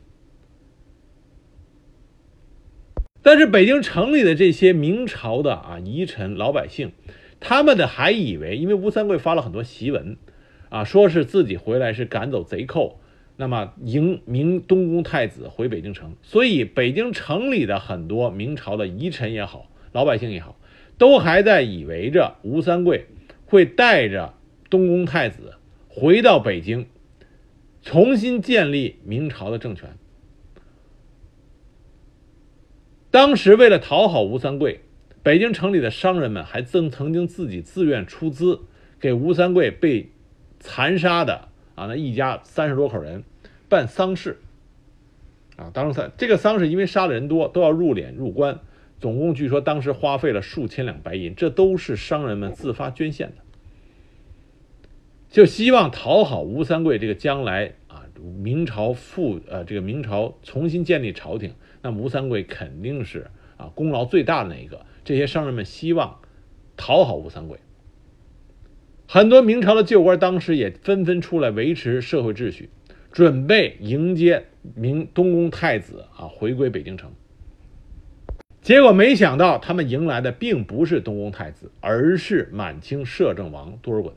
[3.24, 6.92] 但是，北京城里的这些明朝的啊遗臣老百姓，
[7.40, 10.18] 他们的还以为，因为吴三桂发了很多檄文，
[10.70, 13.00] 啊，说是自己回来是赶走贼寇。
[13.38, 20.56] 那么迎明东宫太子回北京城，所以北京城里的很多明朝的遗臣也好，老百姓也好，
[20.98, 23.08] 都还在以为着吴三桂
[23.46, 24.34] 会带着
[24.70, 25.56] 东宫太子
[25.88, 26.88] 回到北京，
[27.82, 29.98] 重新建立明朝的政权。
[33.12, 34.82] 当时为了讨好吴三桂，
[35.24, 38.62] 北京城里的商人们还曾曾经自己自愿出资
[39.00, 40.10] 给吴三桂被
[40.60, 41.50] 残杀的。
[41.76, 43.26] 啊，那一家三十多口人
[43.68, 44.38] 办丧事，
[45.58, 48.62] 啊，当时这个丧事因为杀的人多，都要入殓入棺，
[49.00, 53.36] 总共据说当时花费了数千两白银，这都是商人们自发捐献的，
[55.30, 58.06] 就希望讨好吴三桂这个将来啊
[58.42, 63.28] 明朝复呃这个明朝重新建立朝廷，那吴三桂肯定是
[63.58, 64.86] 啊功劳最大的那一个。
[65.04, 66.20] 这些商人们希望
[66.78, 67.60] 讨好吴三桂，
[69.08, 72.70] 很多明朝的旧官当时也纷纷出来维持社会秩序，
[73.12, 77.12] 准备迎接明东宫太子啊回归北京城。
[78.66, 84.14] 结果没想到，他们迎来的并不是东宫太子，而是满清摄政王多尔衮。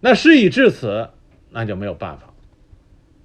[0.00, 1.10] 那事已至此，
[1.50, 2.34] 那就没有办法。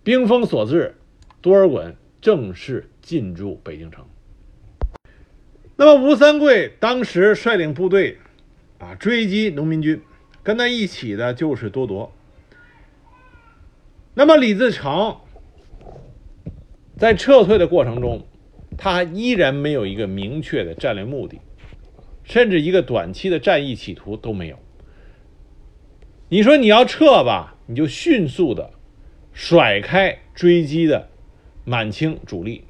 [0.03, 0.93] 兵锋所至，
[1.41, 4.05] 多尔衮正式进驻北京城。
[5.75, 8.19] 那么吴三桂当时率领部队
[8.77, 9.99] 啊追击农民军，
[10.43, 12.13] 跟他一起的就是多铎。
[14.13, 15.17] 那么李自成
[16.95, 18.23] 在撤退的过程中。
[18.77, 21.41] 他依然没有一个明确的战略目的，
[22.23, 24.59] 甚至一个短期的战役企图都没有。
[26.29, 28.71] 你说你要撤吧，你就迅速的
[29.33, 31.09] 甩开追击的
[31.65, 32.65] 满清主力，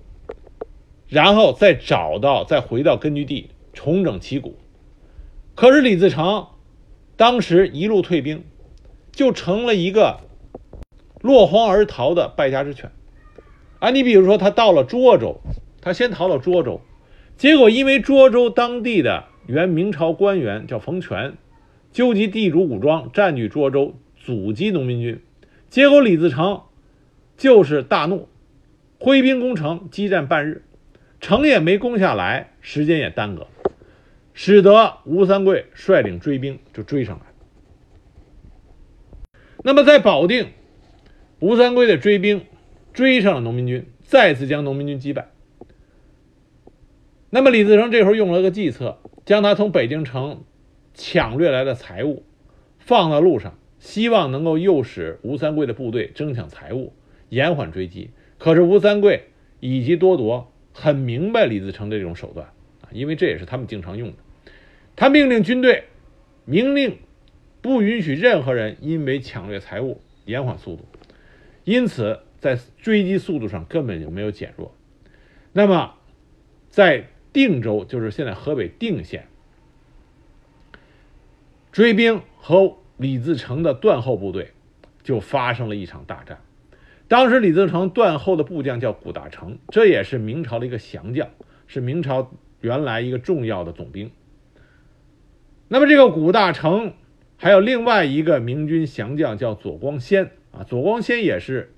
[1.10, 4.58] 然后再找到、再回到根据地重整旗鼓。
[5.56, 6.48] 可是李自成
[7.18, 8.46] 当时一路退兵，
[9.12, 10.22] 就成了一个
[11.22, 12.92] 落荒而逃的败家之犬。
[13.80, 15.42] 啊，你比如说他到了涿州。
[15.82, 16.82] 他先逃到涿州，
[17.38, 21.36] 结果因为涿州当地的原明朝官员叫冯全，
[21.92, 25.22] 纠集地主武装占据涿州，阻击农民军。
[25.70, 26.62] 结果李自成
[27.38, 28.28] 就是大怒，
[29.00, 30.64] 挥兵攻城，激战半日，
[31.20, 33.48] 城也没攻下来，时间也耽搁，
[34.34, 37.26] 使得吴三桂率领追兵就追上来。
[39.64, 40.48] 那么在保定，
[41.40, 42.46] 吴三桂的追兵
[42.94, 45.30] 追上了农民军，再次将农民军击败。
[47.30, 50.44] 那么李自成这时候用了个计策，将他从北京城
[50.94, 52.24] 抢掠来的财物
[52.80, 56.94] 放到路上，希望能够诱使吴三桂的部队争抢财物，
[57.30, 58.12] 延缓追击。
[58.38, 59.26] 可是吴三桂
[59.60, 62.48] 以及多铎很明白李自成的这种手段
[62.82, 64.18] 啊，因为这也是他们经常用的。
[64.96, 65.84] 他命令军队，
[66.46, 66.98] 明令
[67.62, 70.86] 不允许任何人因为抢掠财物延缓速度，
[71.66, 74.74] 因此在追击速度上根本就没有减弱。
[75.52, 75.96] 那么
[76.70, 79.28] 在定州就是现在河北定县，
[81.72, 84.54] 追兵和李自成的断后部队
[85.04, 86.40] 就发生了一场大战。
[87.08, 91.30] 当时李自成断后的部将叫古大成，这也是明朝的一个降将，
[91.68, 94.12] 是明朝原来一个重要的总兵。
[95.68, 96.94] 那么这个古大成
[97.38, 101.72] 还有另外一个明军降将叫左光先啊，左光先也是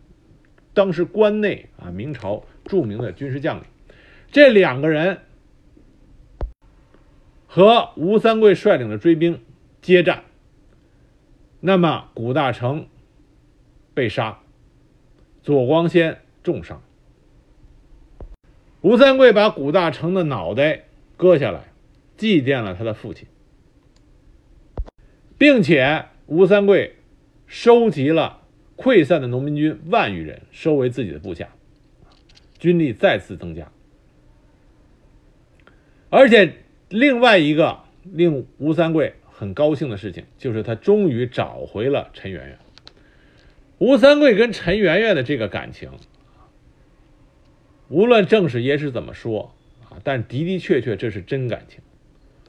[0.73, 3.63] 当时关内啊明朝著名的军事将领。
[4.31, 5.19] 这两个人。
[7.51, 9.43] 和吴三桂率领的追兵
[9.81, 10.23] 接战，
[11.59, 12.87] 那么古大成
[13.95, 14.37] 被杀，
[15.41, 16.83] 左光先重伤。
[18.81, 20.83] 吴三桂把古大成的脑袋
[21.17, 21.73] 割下来，
[22.17, 23.27] 祭奠了他的父亲，
[25.39, 26.97] 并且吴三桂
[27.47, 28.43] 收集了
[28.77, 31.49] 溃散的农民军万余人，收为自己的部下，
[32.59, 33.71] 军力再次增加，
[36.11, 36.53] 而且。
[36.89, 42.57] 另外一个令吴三桂很高兴的事情，就是他终于找回了陈圆圆。
[43.77, 45.91] 吴三桂跟陈圆圆的这个感情，
[47.89, 49.53] 无论正史野史怎么说
[49.87, 51.79] 啊，但的的确确这是真感情。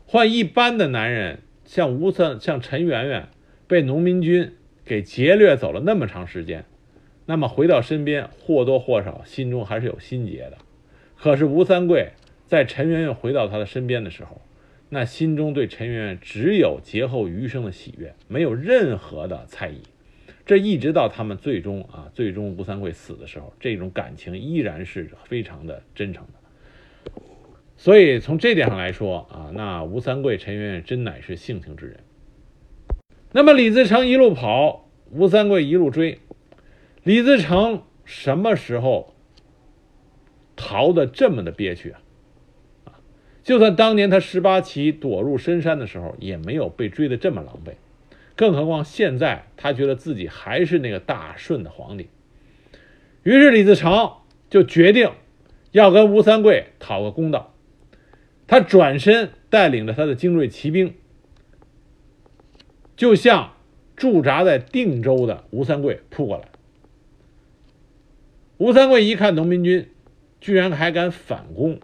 [0.07, 3.29] 换一般的男人，像吴三像陈圆圆，
[3.67, 4.55] 被农民军
[4.87, 6.65] 给劫掠走了那么长时间，
[7.27, 10.57] 那么回到身边或多或少心中还是有心结的。
[11.19, 12.13] 可是吴三桂。
[12.51, 14.41] 在陈圆圆回到他的身边的时候，
[14.89, 19.81] 那心中对陈圆圆只有劫后余生的喜悦，没有任何的猜疑。
[20.45, 27.13] 这一直到他们最终啊，最终吴三桂死的时候，这种感情依然是非常的真诚的。
[27.77, 32.01] 所以从这点上来说啊，那吴三桂、陈圆圆真乃是性情之人。
[33.31, 36.19] 那么李自成一路跑，吴三桂一路追，
[37.05, 39.15] 李自成什么时候
[40.57, 42.00] 逃得这么的憋屈啊？
[43.51, 47.73] 就算当年他十八骑躲入深山的时候，也没有被追得这么狼狈，
[48.37, 52.07] 更何况现在他觉得自己还是那个大顺的皇帝。
[53.25, 54.13] 于是李自成
[54.49, 55.11] 就决定
[55.73, 57.53] 要跟吴三桂讨个公道。
[58.47, 60.95] 他转身带领着他的精锐骑兵，
[62.97, 63.55] 就向
[63.97, 66.45] 驻扎在定州的吴三桂扑过来。
[68.59, 69.91] 吴三桂一看农民军
[70.41, 71.81] 居然还敢反攻。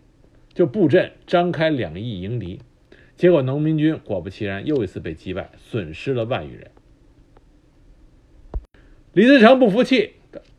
[0.56, 2.60] 就布阵张开两翼迎敌，
[3.14, 6.70] 结果农民军果不其然又一次被击败，损失了万余人。
[9.12, 10.14] 李自成不服气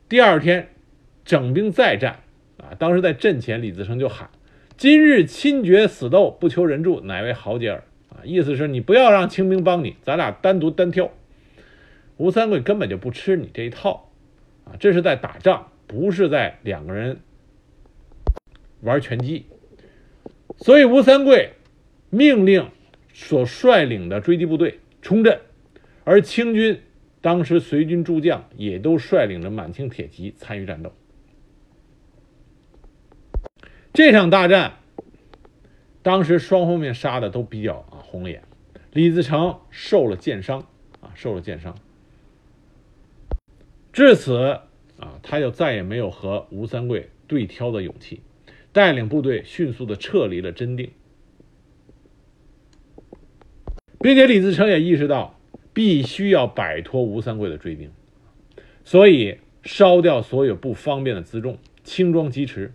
[0.08, 0.70] 第二天
[1.26, 2.20] 整兵再战
[2.58, 4.30] 啊，当时在阵前，李自成就喊
[4.78, 7.84] ：“今日亲决死斗，不求人助，乃为豪杰耳。”
[8.14, 11.12] 啊，意思是你不要让清兵帮你，咱俩单独单挑。
[12.18, 14.12] 吴三桂根本就不吃你这一套
[14.64, 17.18] 啊，这是在打仗，不是在两个人
[18.82, 19.48] 玩拳击。
[20.58, 21.54] 所以吴三桂
[22.10, 22.70] 命令
[23.14, 25.40] 所率领的追击部队冲阵，
[26.04, 26.82] 而清军
[27.22, 30.94] 当时随军诸将也都率领着满清铁骑参与战斗。
[33.94, 34.78] 这场大战，
[36.04, 38.44] 当时双方面杀的都比较啊红了眼，
[38.92, 40.68] 李自成受了箭伤
[41.02, 41.76] 啊，受了箭伤。
[43.92, 44.60] 至此
[45.00, 48.22] 啊，他就再也没有和吴三桂对挑的勇气。
[48.78, 50.92] 带领部队迅速的撤离了真定，
[54.00, 55.40] 并且李自成也意识到
[55.74, 57.90] 必须要摆脱吴三桂的追兵，
[58.84, 62.72] 所以烧掉所有不方便的辎重，轻装疾驰，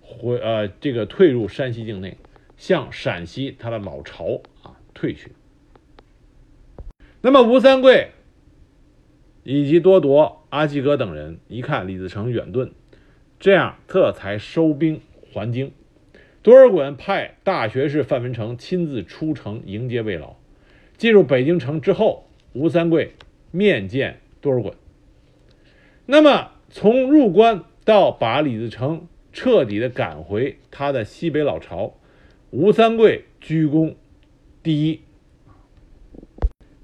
[0.00, 2.16] 回呃这个退入山西境内，
[2.56, 5.32] 向陕西他的老巢啊退去。
[7.20, 8.12] 那么吴三桂
[9.42, 12.70] 以及多铎、阿济格等人一看李自成远遁，
[13.38, 15.02] 这样特才收兵。
[15.32, 15.72] 还京，
[16.42, 20.36] 多尔衮派大学士范文成亲自出城迎接魏老。
[20.98, 23.14] 进入北京城之后，吴三桂
[23.50, 24.74] 面见多尔衮。
[26.04, 31.94] 那么，从入关到把李自成彻底的赶回他的西北老巢，
[32.50, 33.96] 吴三桂居功
[34.62, 35.00] 第一，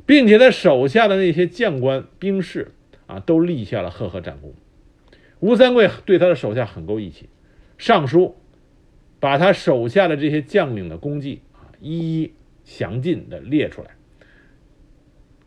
[0.07, 2.73] 并且他手下的那些将官兵士
[3.07, 4.55] 啊，都立下了赫赫战功。
[5.41, 7.29] 吴三桂对他的手下很够义气。
[7.77, 8.35] 上书，
[9.21, 12.33] 把他手下的这些将领的功绩啊，一一
[12.65, 13.91] 详尽的列出来，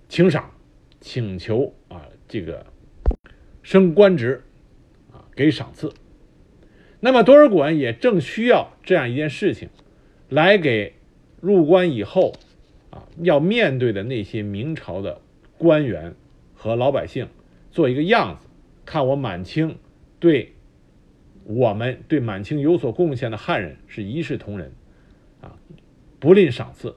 [0.09, 0.51] 请赏，
[0.99, 2.65] 请求啊，这个
[3.63, 4.43] 升官职，
[5.11, 5.93] 啊，给赏赐。
[6.99, 9.69] 那么多尔衮也正需要这样一件事情，
[10.29, 10.95] 来给
[11.39, 12.33] 入关以后
[12.89, 15.21] 啊要面对的那些明朝的
[15.57, 16.13] 官员
[16.53, 17.27] 和老百姓
[17.71, 18.47] 做一个样子，
[18.85, 19.77] 看我满清
[20.19, 20.53] 对。
[21.43, 24.71] 我们对满清有所贡献的汉人是一视同仁，
[25.41, 25.57] 啊，
[26.19, 26.95] 不吝赏赐，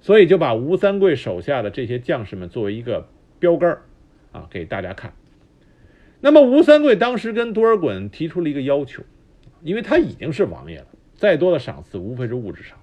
[0.00, 3.08] 所以就把吴三桂手下的这些将士们作为一个
[3.38, 3.78] 标杆
[4.32, 5.12] 啊，给大家看。
[6.20, 9.04] 那么吴三桂当时跟多尔衮提出了一个要求，
[9.62, 12.76] 因为他已经是王爷了，再多的赏赐无非是物质上，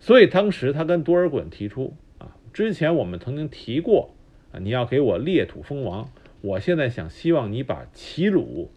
[0.00, 4.14] 所以当时他跟多尔衮提出啊，之前我们曾经提过
[4.52, 6.10] 啊，你要给我裂土封王，
[6.40, 8.70] 我现在想希望你把齐鲁。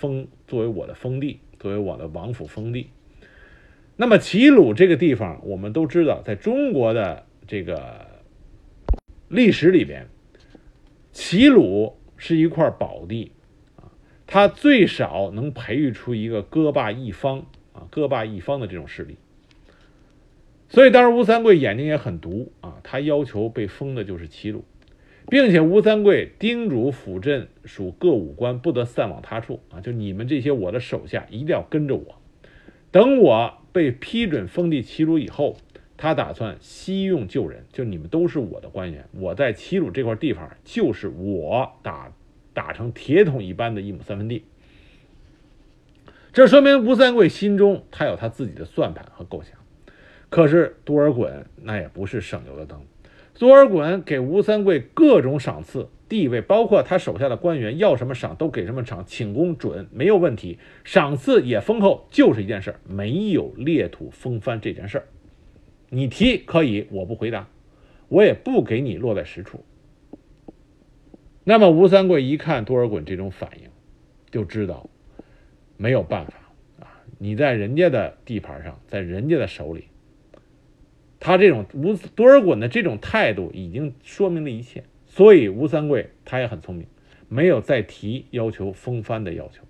[0.00, 2.88] 封作为我的封地，作为我的王府封地。
[3.96, 8.06] 那么齐鲁这个地方，我们都知道，在中国的这个
[9.28, 10.06] 历史里边，
[11.12, 13.32] 齐鲁是一块宝地
[13.76, 13.92] 啊，
[14.26, 17.44] 它最少能培育出一个歌霸一方
[17.74, 19.18] 啊，歌霸一方的这种势力。
[20.70, 24.64] 所以当时吴三桂眼睛也很毒啊，他要求被封的就是齐鲁。
[25.30, 29.80] 并且吴三桂叮嘱辅镇属各武官不得散往他处啊！
[29.80, 32.20] 就你们这些我的手下一定要跟着我。
[32.90, 35.56] 等我被批准封地齐鲁以后，
[35.96, 42.12] 他打算西用救人，就你们都是我的官员，我在齐鲁这块地方就是我打
[42.52, 44.44] 打成铁桶一般的一亩三分地。
[46.32, 49.54] 这说明吴三桂心中他有他自己的算盘和构想。
[50.28, 52.80] 可是多尔衮那也不是省油的灯。
[53.40, 65.06] 多尔衮给吴三桂各种赏赐、地位，包括他手下的官员要什么赏都给什么赏，请功准没有问题，赏赐也丰厚，就是一件事，没有裂土封藩这件事儿。
[65.88, 67.48] 你提可以，我不回答，
[68.08, 69.64] 我也不给你落在实处。
[71.42, 73.70] 那么吴三桂一看多尔衮这种反应，
[74.30, 74.90] 就知道
[75.78, 76.34] 没有办法
[76.84, 77.00] 啊！
[77.16, 79.84] 你在人家的地盘上，在人家的手里。
[81.20, 86.86] 他这种吴多尔衮的这种态度已经说明了一切，所以吴三桂他也很聪明，
[87.28, 89.62] 没有再提要求封藩的要求。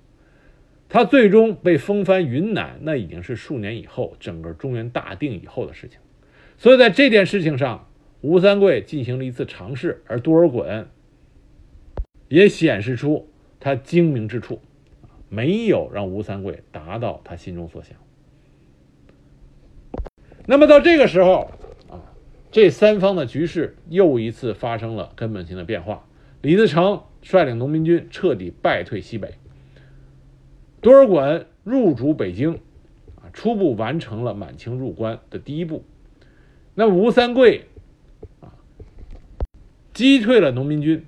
[0.89, 5.99] 他最终被封藩云南，那已经是数年以后，整个中原大定以后的事情。
[6.57, 7.89] 所以在这件事情上，
[8.21, 10.87] 吴三桂进行了一次尝试，而多尔衮
[12.29, 13.29] 也显示出
[13.59, 14.61] 他精明之处，
[15.29, 17.97] 没有让吴三桂达到他心中所想。
[20.47, 21.51] 那么到这个时候
[21.89, 22.01] 啊，
[22.51, 26.07] 这三方的局势又一次发生了根本性的变化。
[26.43, 29.35] 李自成率领农民军彻底败退西北，
[30.81, 32.55] 多尔衮入主北京，
[33.17, 35.85] 啊，初步完成了满清入关的第一步。
[36.75, 37.67] 那吴三桂
[38.41, 38.55] 啊，
[39.93, 41.05] 击退了农民军，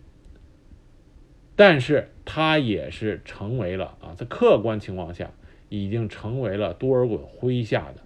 [1.57, 5.31] 但是他也是成为了啊，在客观情况下
[5.71, 8.02] 已经成为了多尔衮麾下的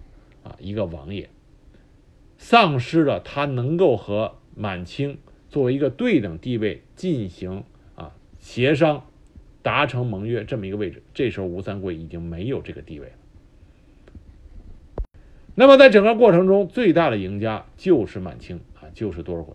[0.47, 1.29] 啊一个王爷，
[2.37, 5.17] 丧失了他能够和满清
[5.49, 7.63] 作为一个对等地位进行
[7.95, 9.05] 啊协商、
[9.61, 11.03] 达成盟约这么一个位置。
[11.13, 13.13] 这时候吴三桂已经没有这个地位了。
[15.55, 19.53] 那么在整个过程中，最大的赢家就是满清啊，就是多尔衮。